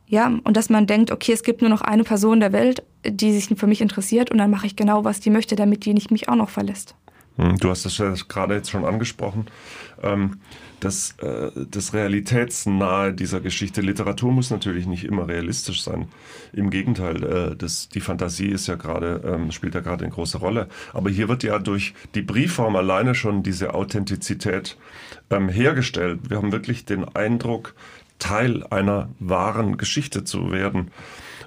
ja, 0.09 0.33
und 0.43 0.57
dass 0.57 0.69
man 0.69 0.89
denkt, 0.89 1.13
okay, 1.13 1.31
es 1.31 1.45
gibt 1.45 1.61
nur 1.61 1.71
noch 1.71 1.83
eine 1.83 2.03
Person 2.03 2.41
der 2.41 2.53
Welt, 2.53 2.83
die 3.07 3.33
sich 3.33 3.57
für 3.57 3.69
mich 3.69 3.81
interessiert 3.81 4.33
und 4.33 4.39
dann 4.39 4.51
mache 4.51 4.67
ich 4.67 4.75
genau, 4.75 5.05
was 5.05 5.21
die 5.21 5.31
möchte, 5.31 5.55
damit 5.55 5.85
die 5.85 5.95
nicht 5.95 6.11
mich 6.11 6.29
auch 6.29 6.35
noch 6.35 6.49
verlässt. 6.49 6.97
Hm, 7.39 7.57
du 7.59 7.71
hast 7.71 7.85
das 7.85 7.99
ja 7.99 8.13
gerade 8.29 8.55
jetzt 8.55 8.71
schon 8.71 8.85
angesprochen. 8.85 9.47
Ähm, 10.03 10.41
das, 10.81 11.17
äh, 11.19 11.51
das 11.71 11.95
Realitätsnahe 11.95 13.13
dieser 13.13 13.41
Geschichte. 13.41 13.81
Literatur 13.81 14.33
muss 14.33 14.51
natürlich 14.51 14.87
nicht 14.87 15.05
immer 15.05 15.27
realistisch 15.29 15.83
sein. 15.83 16.09
Im 16.53 16.71
Gegenteil, 16.71 17.23
äh, 17.25 17.57
das, 17.57 17.89
die 17.89 18.01
Fantasie 18.01 18.49
ist 18.49 18.67
ja 18.67 18.75
gerade, 18.75 19.23
ähm, 19.25 19.51
spielt 19.53 19.75
ja 19.75 19.81
gerade 19.81 20.05
eine 20.05 20.13
große 20.13 20.39
Rolle. 20.39 20.69
Aber 20.93 21.11
hier 21.11 21.29
wird 21.29 21.43
ja 21.43 21.59
durch 21.59 21.95
die 22.15 22.23
Briefform 22.23 22.77
alleine 22.77 23.15
schon 23.15 23.43
diese 23.43 23.75
Authentizität 23.75 24.77
ähm, 25.31 25.49
hergestellt. 25.49 26.21
Wir 26.29 26.37
haben 26.37 26.53
wirklich 26.53 26.85
den 26.85 27.05
Eindruck, 27.05 27.75
Teil 28.19 28.65
einer 28.71 29.11
wahren 29.21 29.77
Geschichte 29.77 30.25
zu 30.25 30.51
werden. 30.51 30.91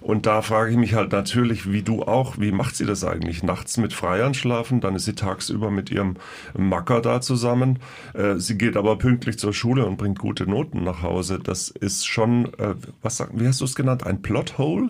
Und 0.01 0.25
da 0.25 0.41
frage 0.41 0.71
ich 0.71 0.77
mich 0.77 0.95
halt 0.95 1.11
natürlich, 1.11 1.71
wie 1.71 1.83
du 1.83 2.01
auch, 2.01 2.39
wie 2.39 2.51
macht 2.51 2.75
sie 2.75 2.85
das 2.85 3.03
eigentlich? 3.03 3.43
Nachts 3.43 3.77
mit 3.77 3.93
Freiern 3.93 4.33
schlafen, 4.33 4.81
dann 4.81 4.95
ist 4.95 5.05
sie 5.05 5.13
tagsüber 5.13 5.69
mit 5.69 5.91
ihrem 5.91 6.15
Macker 6.57 7.01
da 7.01 7.21
zusammen. 7.21 7.79
Äh, 8.13 8.35
sie 8.37 8.57
geht 8.57 8.75
aber 8.75 8.97
pünktlich 8.97 9.37
zur 9.37 9.53
Schule 9.53 9.85
und 9.85 9.97
bringt 9.97 10.17
gute 10.17 10.47
Noten 10.47 10.83
nach 10.83 11.03
Hause. 11.03 11.39
Das 11.41 11.69
ist 11.69 12.07
schon, 12.07 12.45
äh, 12.55 12.73
was 13.03 13.23
wie 13.33 13.47
hast 13.47 13.61
du 13.61 13.65
es 13.65 13.75
genannt, 13.75 14.05
ein 14.05 14.23
Plothole? 14.23 14.89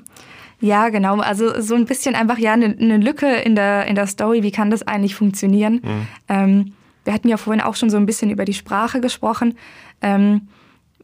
Ja, 0.62 0.90
genau. 0.90 1.20
Also 1.20 1.60
so 1.60 1.76
ein 1.76 1.86
bisschen 1.86 2.16
einfach 2.16 2.38
ja 2.38 2.54
eine, 2.54 2.68
eine 2.80 2.98
Lücke 2.98 3.28
in 3.28 3.56
der, 3.56 3.88
in 3.88 3.96
der 3.96 4.08
Story. 4.08 4.44
Wie 4.44 4.52
kann 4.52 4.70
das 4.70 4.84
eigentlich 4.84 5.16
funktionieren? 5.16 5.82
Mhm. 5.84 6.08
Ähm, 6.30 6.74
wir 7.04 7.14
hatten 7.14 7.28
ja 7.28 7.38
vorhin 7.38 7.62
auch 7.62 7.76
schon 7.76 7.90
so 7.90 7.98
ein 7.98 8.06
bisschen 8.06 8.30
über 8.30 8.46
die 8.46 8.54
Sprache 8.54 9.02
gesprochen. 9.02 9.58
Ähm, 10.02 10.48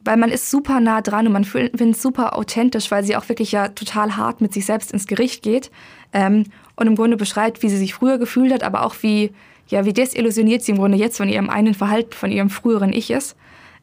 weil 0.08 0.18
man 0.18 0.32
ist 0.32 0.50
super 0.50 0.80
nah 0.80 1.02
dran 1.02 1.28
und 1.28 1.34
man 1.34 1.44
findet 1.44 1.80
es 1.80 2.02
super 2.02 2.38
authentisch, 2.38 2.90
weil 2.90 3.04
sie 3.04 3.18
auch 3.18 3.28
wirklich 3.28 3.52
ja 3.52 3.68
total 3.68 4.16
hart 4.16 4.40
mit 4.40 4.54
sich 4.54 4.66
selbst 4.66 4.94
ins 4.94 5.06
Gericht 5.06 5.44
geht 5.44 5.70
ähm, 6.14 6.46
und 6.78 6.88
im 6.88 6.96
Grunde 6.96 7.18
beschreibt, 7.18 7.62
wie 7.62 7.70
sie 7.70 7.78
sich 7.78 7.94
früher 7.94 8.18
gefühlt 8.18 8.54
hat, 8.54 8.64
aber 8.64 8.84
auch 8.84 8.96
wie, 9.02 9.32
ja, 9.68 9.84
wie 9.84 9.92
desillusioniert 9.92 10.64
sie 10.64 10.72
im 10.72 10.78
Grunde 10.78 10.98
jetzt 10.98 11.18
von 11.18 11.28
ihrem 11.28 11.50
einen 11.50 11.74
Verhalten, 11.74 12.14
von 12.14 12.32
ihrem 12.32 12.50
früheren 12.50 12.94
Ich 12.94 13.12
ist. 13.12 13.36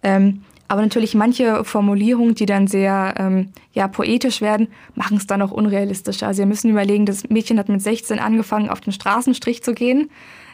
Ähm, 0.02 0.42
aber 0.66 0.80
natürlich 0.80 1.14
manche 1.14 1.62
Formulierungen, 1.62 2.34
die 2.34 2.46
dann 2.46 2.68
sehr 2.68 3.14
ähm, 3.18 3.52
ja, 3.74 3.86
poetisch 3.86 4.40
werden, 4.40 4.68
machen 4.94 5.18
es 5.18 5.26
dann 5.26 5.42
auch 5.42 5.50
unrealistischer. 5.50 6.26
Also 6.26 6.38
wir 6.38 6.46
müssen 6.46 6.70
überlegen, 6.70 7.04
das 7.04 7.28
Mädchen 7.28 7.58
hat 7.58 7.68
mit 7.68 7.82
16 7.82 8.18
angefangen, 8.18 8.70
auf 8.70 8.80
den 8.80 8.94
Straßenstrich 8.94 9.62
zu 9.62 9.74
gehen. 9.74 10.10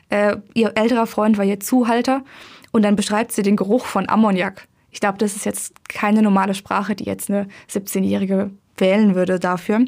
Äh, 0.09 0.39
ihr 0.55 0.73
älterer 0.75 1.07
Freund 1.07 1.39
war 1.39 1.45
ihr 1.45 1.61
Zuhalter. 1.61 2.23
Und 2.73 2.83
dann 2.83 2.97
beschreibt 2.97 3.31
sie 3.31 3.43
den 3.43 3.57
Geruch 3.57 3.87
von 3.87 4.09
Ammoniak. 4.09 4.67
Ich 4.91 5.01
glaube, 5.01 5.19
das 5.19 5.37
ist 5.37 5.45
jetzt 5.45 5.89
keine 5.89 6.23
normale 6.23 6.55
Sprache, 6.55 6.95
die 6.95 7.05
jetzt 7.05 7.31
eine 7.31 7.47
17-Jährige 7.71 8.51
wählen 8.77 9.15
würde 9.15 9.39
dafür. 9.39 9.85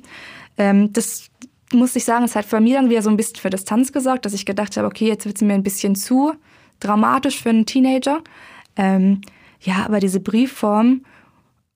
Ähm, 0.59 0.93
das 0.93 1.31
muss 1.73 1.97
ich 1.97 2.05
sagen, 2.05 2.25
es 2.25 2.37
hat 2.37 2.49
bei 2.51 2.61
mir 2.61 2.77
dann 2.77 2.91
wieder 2.91 3.03
so 3.03 3.11
ein 3.11 3.17
bisschen 3.17 3.37
für 3.37 3.51
Distanz 3.51 3.93
gesorgt, 3.93 4.27
dass 4.27 4.35
ich 4.35 4.45
gedacht 4.47 4.77
habe, 4.77 4.87
okay, 4.87 5.09
jetzt 5.09 5.25
wird 5.25 5.37
es 5.37 5.43
mir 5.43 5.55
ein 5.55 5.63
bisschen 5.63 5.95
zu 5.95 6.33
dramatisch 6.81 7.43
für 7.43 7.51
einen 7.51 7.67
Teenager. 7.67 8.23
Ähm, 8.77 9.23
ja, 9.61 9.85
aber 9.85 10.01
diese 10.01 10.21
Briefform, 10.21 11.05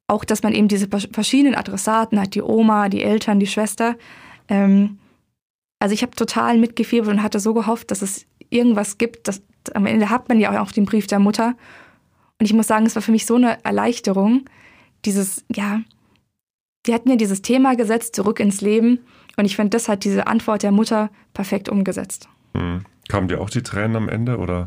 auch 0.09 0.25
dass 0.25 0.43
man 0.43 0.55
eben 0.55 0.69
diese 0.69 0.89
verschiedenen 0.89 1.55
Adressaten 1.55 2.21
hat, 2.21 2.35
die 2.35 2.43
Oma, 2.43 2.89
die 2.89 3.03
Eltern, 3.03 3.41
die 3.41 3.47
Schwester, 3.47 3.97
ähm, 4.49 4.99
Also 5.79 5.95
ich 5.95 6.03
habe 6.03 6.17
total 6.17 6.59
mitgefiebert 6.59 7.09
und 7.09 7.23
hatte 7.23 7.41
so 7.41 7.55
gehofft, 7.55 7.91
dass 7.91 8.03
es 8.03 8.27
irgendwas 8.51 8.99
gibt. 8.99 9.29
Dass, 9.29 9.43
am 9.75 9.87
Ende 9.87 10.09
hat 10.11 10.29
man 10.29 10.41
ja 10.41 10.61
auch 10.63 10.73
den 10.73 10.85
Brief 10.87 11.07
der 11.07 11.19
Mutter. 11.19 11.55
Und 12.39 12.47
ich 12.47 12.53
muss 12.53 12.67
sagen, 12.67 12.87
es 12.87 12.95
war 12.95 13.03
für 13.03 13.13
mich 13.13 13.27
so 13.27 13.37
eine 13.37 13.65
Erleichterung, 13.65 14.45
dieses, 15.05 15.45
ja, 15.55 15.81
die 16.87 16.95
hat 16.95 17.07
mir 17.07 17.17
dieses 17.17 17.43
Thema 17.43 17.77
gesetzt, 17.77 18.15
zurück 18.15 18.41
ins 18.41 18.61
Leben. 18.61 19.01
Und 19.37 19.45
ich 19.45 19.57
finde, 19.57 19.71
das 19.71 19.89
hat 19.89 20.05
diese 20.05 20.27
Antwort 20.27 20.63
der 20.63 20.73
Mutter 20.73 21.11
perfekt 21.35 21.69
umgesetzt. 21.69 22.29
Mhm. 22.55 22.85
Kamen 23.09 23.29
dir 23.29 23.41
auch 23.41 23.51
die 23.51 23.63
Tränen 23.63 23.97
am 23.97 24.09
Ende 24.09 24.39
oder, 24.39 24.67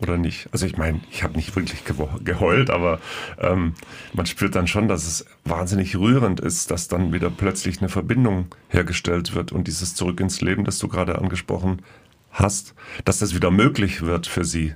oder 0.00 0.16
nicht? 0.16 0.48
Also 0.52 0.66
ich 0.66 0.76
meine, 0.76 1.00
ich 1.10 1.22
habe 1.22 1.34
nicht 1.34 1.54
wirklich 1.56 1.84
geheult, 2.24 2.70
aber 2.70 3.00
ähm, 3.38 3.74
man 4.14 4.26
spürt 4.26 4.54
dann 4.54 4.66
schon, 4.66 4.88
dass 4.88 5.06
es 5.06 5.26
wahnsinnig 5.44 5.96
rührend 5.96 6.40
ist, 6.40 6.70
dass 6.70 6.88
dann 6.88 7.12
wieder 7.12 7.30
plötzlich 7.30 7.80
eine 7.80 7.88
Verbindung 7.88 8.46
hergestellt 8.68 9.34
wird 9.34 9.52
und 9.52 9.68
dieses 9.68 9.94
Zurück 9.94 10.20
ins 10.20 10.40
Leben, 10.40 10.64
das 10.64 10.78
du 10.78 10.88
gerade 10.88 11.18
angesprochen 11.18 11.82
hast, 12.30 12.74
dass 13.04 13.18
das 13.18 13.34
wieder 13.34 13.50
möglich 13.50 14.02
wird 14.02 14.26
für 14.26 14.44
sie. 14.44 14.74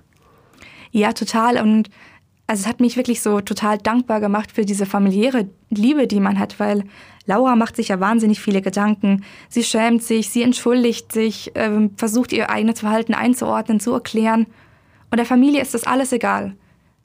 Ja, 0.90 1.12
total. 1.12 1.60
Und 1.60 1.90
also 2.46 2.62
es 2.62 2.66
hat 2.66 2.80
mich 2.80 2.96
wirklich 2.96 3.20
so 3.20 3.42
total 3.42 3.76
dankbar 3.76 4.20
gemacht 4.20 4.52
für 4.52 4.64
diese 4.64 4.86
familiäre 4.86 5.50
Liebe, 5.68 6.06
die 6.06 6.18
man 6.18 6.38
hat, 6.38 6.58
weil 6.58 6.84
Laura 7.26 7.56
macht 7.56 7.76
sich 7.76 7.88
ja 7.88 8.00
wahnsinnig 8.00 8.40
viele 8.40 8.62
Gedanken. 8.62 9.22
Sie 9.50 9.62
schämt 9.62 10.02
sich, 10.02 10.30
sie 10.30 10.42
entschuldigt 10.42 11.12
sich, 11.12 11.54
äh, 11.56 11.90
versucht 11.96 12.32
ihr 12.32 12.48
eigenes 12.48 12.80
Verhalten 12.80 13.12
einzuordnen, 13.12 13.80
zu 13.80 13.92
erklären. 13.92 14.46
Und 15.10 15.18
der 15.18 15.26
Familie 15.26 15.60
ist 15.60 15.74
das 15.74 15.84
alles 15.84 16.12
egal. 16.12 16.56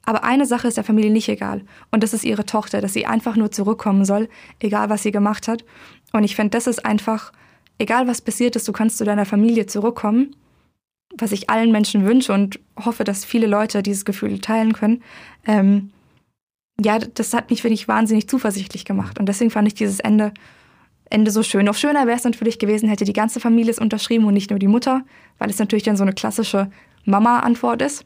Aber 0.06 0.24
eine 0.24 0.46
Sache 0.46 0.66
ist 0.66 0.78
der 0.78 0.84
Familie 0.84 1.10
nicht 1.10 1.28
egal. 1.28 1.62
Und 1.90 2.02
das 2.02 2.14
ist 2.14 2.24
ihre 2.24 2.46
Tochter, 2.46 2.80
dass 2.80 2.94
sie 2.94 3.04
einfach 3.04 3.36
nur 3.36 3.50
zurückkommen 3.50 4.06
soll, 4.06 4.30
egal 4.60 4.88
was 4.88 5.02
sie 5.02 5.12
gemacht 5.12 5.46
hat. 5.46 5.64
Und 6.12 6.24
ich 6.24 6.36
finde, 6.36 6.50
das 6.50 6.66
ist 6.66 6.86
einfach, 6.86 7.32
egal 7.78 8.06
was 8.06 8.22
passiert 8.22 8.56
ist, 8.56 8.66
du 8.66 8.72
kannst 8.72 8.96
zu 8.96 9.04
deiner 9.04 9.26
Familie 9.26 9.66
zurückkommen 9.66 10.34
was 11.16 11.32
ich 11.32 11.50
allen 11.50 11.72
Menschen 11.72 12.04
wünsche 12.04 12.32
und 12.32 12.58
hoffe, 12.82 13.04
dass 13.04 13.24
viele 13.24 13.46
Leute 13.46 13.82
dieses 13.82 14.04
Gefühl 14.04 14.40
teilen 14.40 14.72
können. 14.72 15.02
Ähm, 15.46 15.90
ja, 16.80 16.98
das 16.98 17.32
hat 17.34 17.50
mich 17.50 17.62
wirklich 17.62 17.86
wahnsinnig 17.86 18.28
zuversichtlich 18.28 18.84
gemacht. 18.84 19.18
Und 19.18 19.26
deswegen 19.26 19.50
fand 19.50 19.68
ich 19.68 19.74
dieses 19.74 20.00
Ende, 20.00 20.32
Ende 21.08 21.30
so 21.30 21.42
schön. 21.42 21.66
Noch 21.66 21.76
schöner 21.76 22.06
wäre 22.06 22.16
es 22.16 22.24
natürlich 22.24 22.58
gewesen, 22.58 22.88
hätte 22.88 23.04
die 23.04 23.12
ganze 23.12 23.38
Familie 23.38 23.70
es 23.70 23.78
unterschrieben 23.78 24.24
und 24.24 24.34
nicht 24.34 24.50
nur 24.50 24.58
die 24.58 24.66
Mutter, 24.66 25.02
weil 25.38 25.50
es 25.50 25.58
natürlich 25.58 25.84
dann 25.84 25.96
so 25.96 26.02
eine 26.02 26.14
klassische 26.14 26.70
Mama-Antwort 27.04 27.82
ist. 27.82 28.04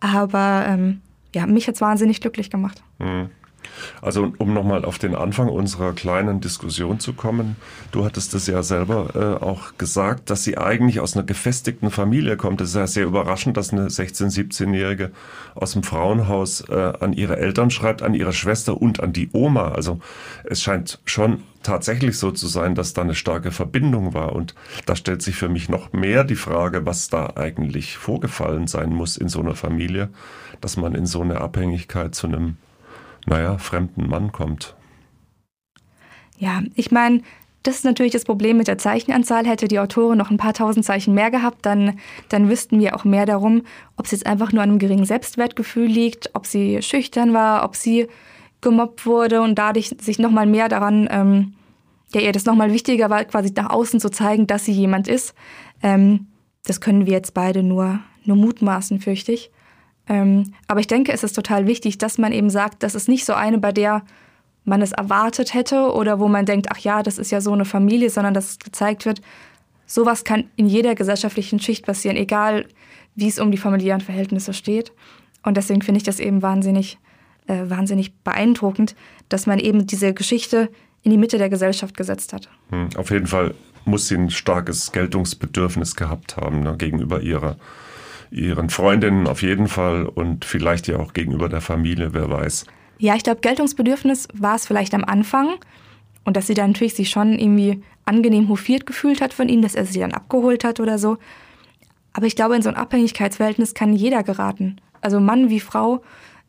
Aber 0.00 0.64
ähm, 0.68 1.00
ja, 1.34 1.46
mich 1.46 1.66
hat 1.68 1.76
es 1.76 1.80
wahnsinnig 1.80 2.20
glücklich 2.20 2.50
gemacht. 2.50 2.82
Mhm. 2.98 3.30
Also 4.02 4.32
um 4.38 4.54
nochmal 4.54 4.84
auf 4.84 4.98
den 4.98 5.14
Anfang 5.14 5.48
unserer 5.48 5.92
kleinen 5.92 6.40
Diskussion 6.40 7.00
zu 7.00 7.12
kommen, 7.12 7.56
du 7.92 8.04
hattest 8.04 8.34
es 8.34 8.46
ja 8.46 8.62
selber 8.62 9.10
äh, 9.14 9.44
auch 9.44 9.76
gesagt, 9.78 10.30
dass 10.30 10.44
sie 10.44 10.58
eigentlich 10.58 11.00
aus 11.00 11.16
einer 11.16 11.26
gefestigten 11.26 11.90
Familie 11.90 12.36
kommt. 12.36 12.60
Es 12.60 12.70
ist 12.70 12.76
ja 12.76 12.86
sehr 12.86 13.04
überraschend, 13.04 13.56
dass 13.56 13.72
eine 13.72 13.88
16-, 13.88 14.34
17-Jährige 14.34 15.12
aus 15.54 15.72
dem 15.72 15.82
Frauenhaus 15.82 16.62
äh, 16.68 16.92
an 17.00 17.12
ihre 17.12 17.38
Eltern 17.38 17.70
schreibt, 17.70 18.02
an 18.02 18.14
ihre 18.14 18.32
Schwester 18.32 18.80
und 18.80 19.00
an 19.00 19.12
die 19.12 19.30
Oma. 19.32 19.72
Also 19.72 20.00
es 20.44 20.62
scheint 20.62 21.00
schon 21.04 21.42
tatsächlich 21.62 22.18
so 22.18 22.30
zu 22.30 22.46
sein, 22.46 22.74
dass 22.74 22.94
da 22.94 23.02
eine 23.02 23.14
starke 23.14 23.50
Verbindung 23.50 24.14
war. 24.14 24.32
Und 24.34 24.54
da 24.86 24.96
stellt 24.96 25.22
sich 25.22 25.36
für 25.36 25.48
mich 25.48 25.68
noch 25.68 25.92
mehr 25.92 26.24
die 26.24 26.36
Frage, 26.36 26.86
was 26.86 27.08
da 27.08 27.34
eigentlich 27.36 27.96
vorgefallen 27.96 28.66
sein 28.66 28.90
muss 28.90 29.16
in 29.16 29.28
so 29.28 29.40
einer 29.40 29.54
Familie, 29.54 30.08
dass 30.60 30.76
man 30.76 30.94
in 30.94 31.06
so 31.06 31.20
eine 31.20 31.40
Abhängigkeit 31.40 32.14
zu 32.14 32.26
einem 32.26 32.56
naja, 33.28 33.58
fremden 33.58 34.08
Mann 34.08 34.32
kommt. 34.32 34.74
Ja, 36.38 36.62
ich 36.74 36.90
meine, 36.90 37.22
das 37.62 37.76
ist 37.76 37.84
natürlich 37.84 38.12
das 38.12 38.24
Problem 38.24 38.56
mit 38.56 38.68
der 38.68 38.78
Zeichenanzahl. 38.78 39.46
Hätte 39.46 39.68
die 39.68 39.80
Autorin 39.80 40.16
noch 40.16 40.30
ein 40.30 40.36
paar 40.36 40.54
tausend 40.54 40.84
Zeichen 40.84 41.14
mehr 41.14 41.30
gehabt, 41.30 41.66
dann, 41.66 41.98
dann 42.28 42.48
wüssten 42.48 42.78
wir 42.78 42.96
auch 42.96 43.04
mehr 43.04 43.26
darum, 43.26 43.62
ob 43.96 44.06
es 44.06 44.12
jetzt 44.12 44.26
einfach 44.26 44.52
nur 44.52 44.62
an 44.62 44.70
einem 44.70 44.78
geringen 44.78 45.04
Selbstwertgefühl 45.04 45.86
liegt, 45.86 46.30
ob 46.34 46.46
sie 46.46 46.80
schüchtern 46.82 47.34
war, 47.34 47.64
ob 47.64 47.76
sie 47.76 48.06
gemobbt 48.60 49.06
wurde 49.06 49.42
und 49.42 49.56
dadurch 49.56 49.94
sich 50.00 50.18
nochmal 50.18 50.46
mehr 50.46 50.68
daran, 50.68 51.08
ähm, 51.10 51.54
ja, 52.14 52.20
ihr 52.20 52.32
das 52.32 52.46
nochmal 52.46 52.72
wichtiger 52.72 53.10
war, 53.10 53.24
quasi 53.24 53.52
nach 53.54 53.70
außen 53.70 54.00
zu 54.00 54.08
zeigen, 54.10 54.46
dass 54.46 54.64
sie 54.64 54.72
jemand 54.72 55.08
ist. 55.08 55.34
Ähm, 55.82 56.28
das 56.64 56.80
können 56.80 57.06
wir 57.06 57.12
jetzt 57.12 57.34
beide 57.34 57.62
nur, 57.62 58.00
nur 58.24 58.36
mutmaßen, 58.36 59.00
fürchte 59.00 59.32
ich. 59.32 59.50
Ähm, 60.08 60.54
aber 60.66 60.80
ich 60.80 60.86
denke, 60.86 61.12
es 61.12 61.22
ist 61.22 61.34
total 61.34 61.66
wichtig, 61.66 61.98
dass 61.98 62.18
man 62.18 62.32
eben 62.32 62.50
sagt, 62.50 62.82
das 62.82 62.94
ist 62.94 63.08
nicht 63.08 63.24
so 63.24 63.34
eine, 63.34 63.58
bei 63.58 63.72
der 63.72 64.02
man 64.64 64.82
es 64.82 64.92
erwartet 64.92 65.54
hätte 65.54 65.92
oder 65.92 66.20
wo 66.20 66.28
man 66.28 66.46
denkt, 66.46 66.68
ach 66.70 66.78
ja, 66.78 67.02
das 67.02 67.18
ist 67.18 67.30
ja 67.30 67.40
so 67.40 67.52
eine 67.52 67.64
Familie, 67.64 68.10
sondern 68.10 68.34
dass 68.34 68.50
es 68.50 68.58
gezeigt 68.58 69.06
wird, 69.06 69.20
sowas 69.86 70.24
kann 70.24 70.44
in 70.56 70.66
jeder 70.66 70.94
gesellschaftlichen 70.94 71.58
Schicht 71.58 71.86
passieren, 71.86 72.16
egal 72.16 72.66
wie 73.14 73.28
es 73.28 73.38
um 73.38 73.50
die 73.50 73.58
familiären 73.58 74.00
Verhältnisse 74.00 74.52
steht. 74.52 74.92
Und 75.42 75.56
deswegen 75.56 75.82
finde 75.82 75.98
ich 75.98 76.04
das 76.04 76.20
eben 76.20 76.42
wahnsinnig, 76.42 76.98
äh, 77.46 77.62
wahnsinnig 77.64 78.14
beeindruckend, 78.22 78.94
dass 79.28 79.46
man 79.46 79.58
eben 79.58 79.86
diese 79.86 80.12
Geschichte 80.14 80.70
in 81.02 81.10
die 81.10 81.18
Mitte 81.18 81.38
der 81.38 81.48
Gesellschaft 81.48 81.96
gesetzt 81.96 82.32
hat. 82.32 82.48
Hm, 82.70 82.90
auf 82.96 83.10
jeden 83.10 83.26
Fall 83.26 83.54
muss 83.84 84.08
sie 84.08 84.16
ein 84.16 84.30
starkes 84.30 84.92
Geltungsbedürfnis 84.92 85.96
gehabt 85.96 86.36
haben 86.36 86.60
ne, 86.60 86.76
gegenüber 86.76 87.20
ihrer 87.20 87.56
ihren 88.30 88.70
Freundinnen 88.70 89.26
auf 89.26 89.42
jeden 89.42 89.68
Fall 89.68 90.06
und 90.06 90.44
vielleicht 90.44 90.88
ja 90.88 90.98
auch 90.98 91.12
gegenüber 91.12 91.48
der 91.48 91.60
Familie, 91.60 92.12
wer 92.12 92.30
weiß. 92.30 92.66
Ja, 92.98 93.14
ich 93.14 93.22
glaube, 93.22 93.40
Geltungsbedürfnis 93.40 94.28
war 94.34 94.56
es 94.56 94.66
vielleicht 94.66 94.94
am 94.94 95.04
Anfang 95.04 95.54
und 96.24 96.36
dass 96.36 96.46
sie 96.46 96.54
dann 96.54 96.72
natürlich 96.72 96.94
sich 96.94 97.10
schon 97.10 97.38
irgendwie 97.38 97.82
angenehm 98.04 98.48
hofiert 98.48 98.86
gefühlt 98.86 99.20
hat 99.20 99.32
von 99.32 99.48
ihm, 99.48 99.62
dass 99.62 99.74
er 99.74 99.84
sie 99.84 100.00
dann 100.00 100.12
abgeholt 100.12 100.64
hat 100.64 100.80
oder 100.80 100.98
so. 100.98 101.18
Aber 102.12 102.26
ich 102.26 102.36
glaube, 102.36 102.56
in 102.56 102.62
so 102.62 102.68
ein 102.68 102.76
Abhängigkeitsverhältnis 102.76 103.74
kann 103.74 103.92
jeder 103.92 104.22
geraten. 104.22 104.80
Also 105.00 105.20
Mann 105.20 105.50
wie 105.50 105.60
Frau. 105.60 106.02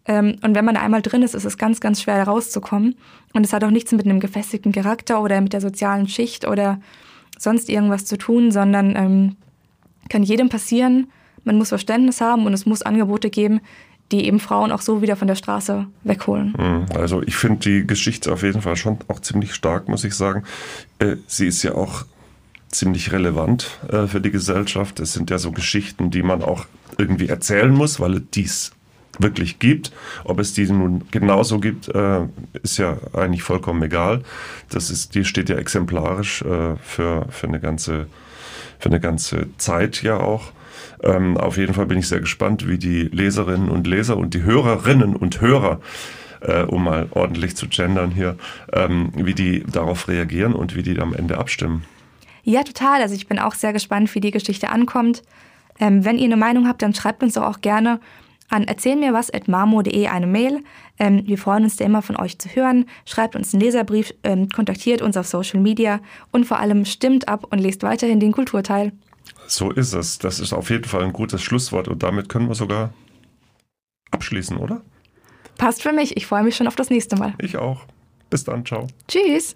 Ähm, 0.05 0.37
und 0.41 0.55
wenn 0.55 0.65
man 0.65 0.75
da 0.75 0.81
einmal 0.81 1.01
drin 1.01 1.21
ist, 1.21 1.35
ist 1.35 1.45
es 1.45 1.57
ganz, 1.57 1.79
ganz 1.79 2.01
schwer 2.01 2.23
rauszukommen. 2.23 2.95
Und 3.33 3.45
es 3.45 3.53
hat 3.53 3.63
auch 3.63 3.69
nichts 3.69 3.91
mit 3.91 4.05
einem 4.05 4.19
gefestigten 4.19 4.71
Charakter 4.71 5.21
oder 5.21 5.39
mit 5.41 5.53
der 5.53 5.61
sozialen 5.61 6.07
Schicht 6.07 6.47
oder 6.47 6.79
sonst 7.37 7.69
irgendwas 7.69 8.05
zu 8.05 8.17
tun, 8.17 8.51
sondern 8.51 8.95
ähm, 8.95 9.35
kann 10.09 10.23
jedem 10.23 10.49
passieren 10.49 11.11
man 11.49 11.57
muss 11.57 11.69
Verständnis 11.69 12.21
haben 12.21 12.45
und 12.45 12.53
es 12.53 12.67
muss 12.67 12.83
Angebote 12.83 13.31
geben, 13.31 13.59
die 14.11 14.25
eben 14.25 14.39
Frauen 14.39 14.71
auch 14.71 14.81
so 14.81 15.01
wieder 15.01 15.15
von 15.15 15.27
der 15.27 15.33
Straße 15.33 15.87
wegholen. 16.03 16.53
Mhm. 16.55 16.85
Also 16.95 17.23
ich 17.23 17.35
finde 17.35 17.59
die 17.61 17.87
Geschichte 17.87 18.31
auf 18.31 18.43
jeden 18.43 18.61
Fall 18.61 18.75
schon 18.75 18.99
auch 19.07 19.19
ziemlich 19.19 19.55
stark, 19.55 19.87
muss 19.87 20.03
ich 20.03 20.13
sagen. 20.13 20.43
Äh, 20.99 21.15
sie 21.25 21.47
ist 21.47 21.63
ja 21.63 21.73
auch 21.73 22.05
ziemlich 22.69 23.11
relevant 23.11 23.79
äh, 23.91 24.05
für 24.05 24.21
die 24.21 24.29
Gesellschaft. 24.29 24.99
Es 24.99 25.13
sind 25.13 25.31
ja 25.31 25.39
so 25.39 25.51
Geschichten, 25.51 26.11
die 26.11 26.21
man 26.21 26.43
auch 26.43 26.67
irgendwie 26.99 27.29
erzählen 27.29 27.73
muss, 27.73 27.99
weil 27.99 28.17
es 28.17 28.21
dies 28.31 28.71
wirklich 29.17 29.57
gibt. 29.57 29.91
Ob 30.25 30.39
es 30.39 30.53
die 30.53 30.67
nun 30.67 31.05
genauso 31.09 31.59
gibt, 31.59 31.89
äh, 31.89 32.21
ist 32.61 32.77
ja 32.77 32.97
eigentlich 33.13 33.41
vollkommen 33.41 33.81
egal. 33.81 34.21
Das 34.69 34.91
ist, 34.91 35.15
die 35.15 35.25
steht 35.25 35.49
ja 35.49 35.55
exemplarisch 35.55 36.43
für, 36.43 37.25
für 37.27 37.47
eine 37.47 37.59
ganze, 37.59 38.05
für 38.77 38.89
eine 38.89 38.99
ganze 38.99 39.47
Zeit 39.57 40.03
ja 40.03 40.17
auch. 40.17 40.51
Ähm, 41.03 41.37
auf 41.37 41.57
jeden 41.57 41.73
Fall 41.73 41.85
bin 41.85 41.99
ich 41.99 42.07
sehr 42.07 42.19
gespannt, 42.19 42.67
wie 42.67 42.77
die 42.77 43.03
Leserinnen 43.03 43.69
und 43.69 43.87
Leser 43.87 44.17
und 44.17 44.33
die 44.33 44.43
Hörerinnen 44.43 45.15
und 45.15 45.41
Hörer 45.41 45.79
äh, 46.41 46.63
um 46.63 46.83
mal 46.83 47.07
ordentlich 47.11 47.55
zu 47.55 47.67
gendern 47.67 48.11
hier, 48.11 48.37
ähm, 48.73 49.11
wie 49.15 49.33
die 49.33 49.63
darauf 49.63 50.07
reagieren 50.07 50.53
und 50.53 50.75
wie 50.75 50.83
die 50.83 50.99
am 50.99 51.13
Ende 51.13 51.37
abstimmen. 51.37 51.83
Ja, 52.43 52.63
total. 52.63 53.01
Also 53.01 53.15
ich 53.15 53.27
bin 53.27 53.39
auch 53.39 53.53
sehr 53.53 53.73
gespannt, 53.73 54.13
wie 54.15 54.21
die 54.21 54.31
Geschichte 54.31 54.69
ankommt. 54.69 55.23
Ähm, 55.79 56.05
wenn 56.05 56.17
ihr 56.17 56.25
eine 56.25 56.37
Meinung 56.37 56.67
habt, 56.67 56.81
dann 56.81 56.93
schreibt 56.93 57.23
uns 57.23 57.33
doch 57.33 57.43
auch 57.43 57.61
gerne 57.61 57.99
an 58.49 58.63
erzählmirwas.marmo.de 58.63 60.07
eine 60.07 60.27
Mail. 60.27 60.63
Ähm, 60.97 61.23
wir 61.25 61.37
freuen 61.37 61.63
uns 61.63 61.75
da 61.75 61.85
immer 61.85 62.01
von 62.01 62.17
euch 62.17 62.39
zu 62.39 62.49
hören. 62.49 62.85
Schreibt 63.05 63.35
uns 63.35 63.53
einen 63.53 63.61
Leserbrief, 63.61 64.13
ähm, 64.23 64.49
kontaktiert 64.49 65.01
uns 65.01 65.17
auf 65.17 65.27
Social 65.27 65.59
Media 65.59 65.99
und 66.31 66.45
vor 66.45 66.59
allem 66.59 66.85
stimmt 66.85 67.27
ab 67.27 67.45
und 67.51 67.59
lest 67.59 67.83
weiterhin 67.83 68.19
den 68.19 68.31
Kulturteil. 68.31 68.91
So 69.49 69.71
ist 69.71 69.93
es. 69.93 70.19
Das 70.19 70.39
ist 70.39 70.53
auf 70.53 70.69
jeden 70.69 70.85
Fall 70.85 71.03
ein 71.03 71.13
gutes 71.13 71.41
Schlusswort 71.41 71.87
und 71.87 72.03
damit 72.03 72.29
können 72.29 72.47
wir 72.47 72.55
sogar 72.55 72.93
abschließen, 74.11 74.57
oder? 74.57 74.81
Passt 75.57 75.81
für 75.81 75.91
mich. 75.91 76.15
Ich 76.17 76.27
freue 76.27 76.43
mich 76.43 76.55
schon 76.55 76.67
auf 76.67 76.75
das 76.75 76.89
nächste 76.89 77.15
Mal. 77.15 77.33
Ich 77.39 77.57
auch. 77.57 77.81
Bis 78.29 78.43
dann. 78.43 78.63
Ciao. 78.65 78.87
Tschüss. 79.07 79.55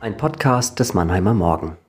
Ein 0.00 0.16
Podcast 0.16 0.78
des 0.78 0.94
Mannheimer 0.94 1.34
Morgen. 1.34 1.76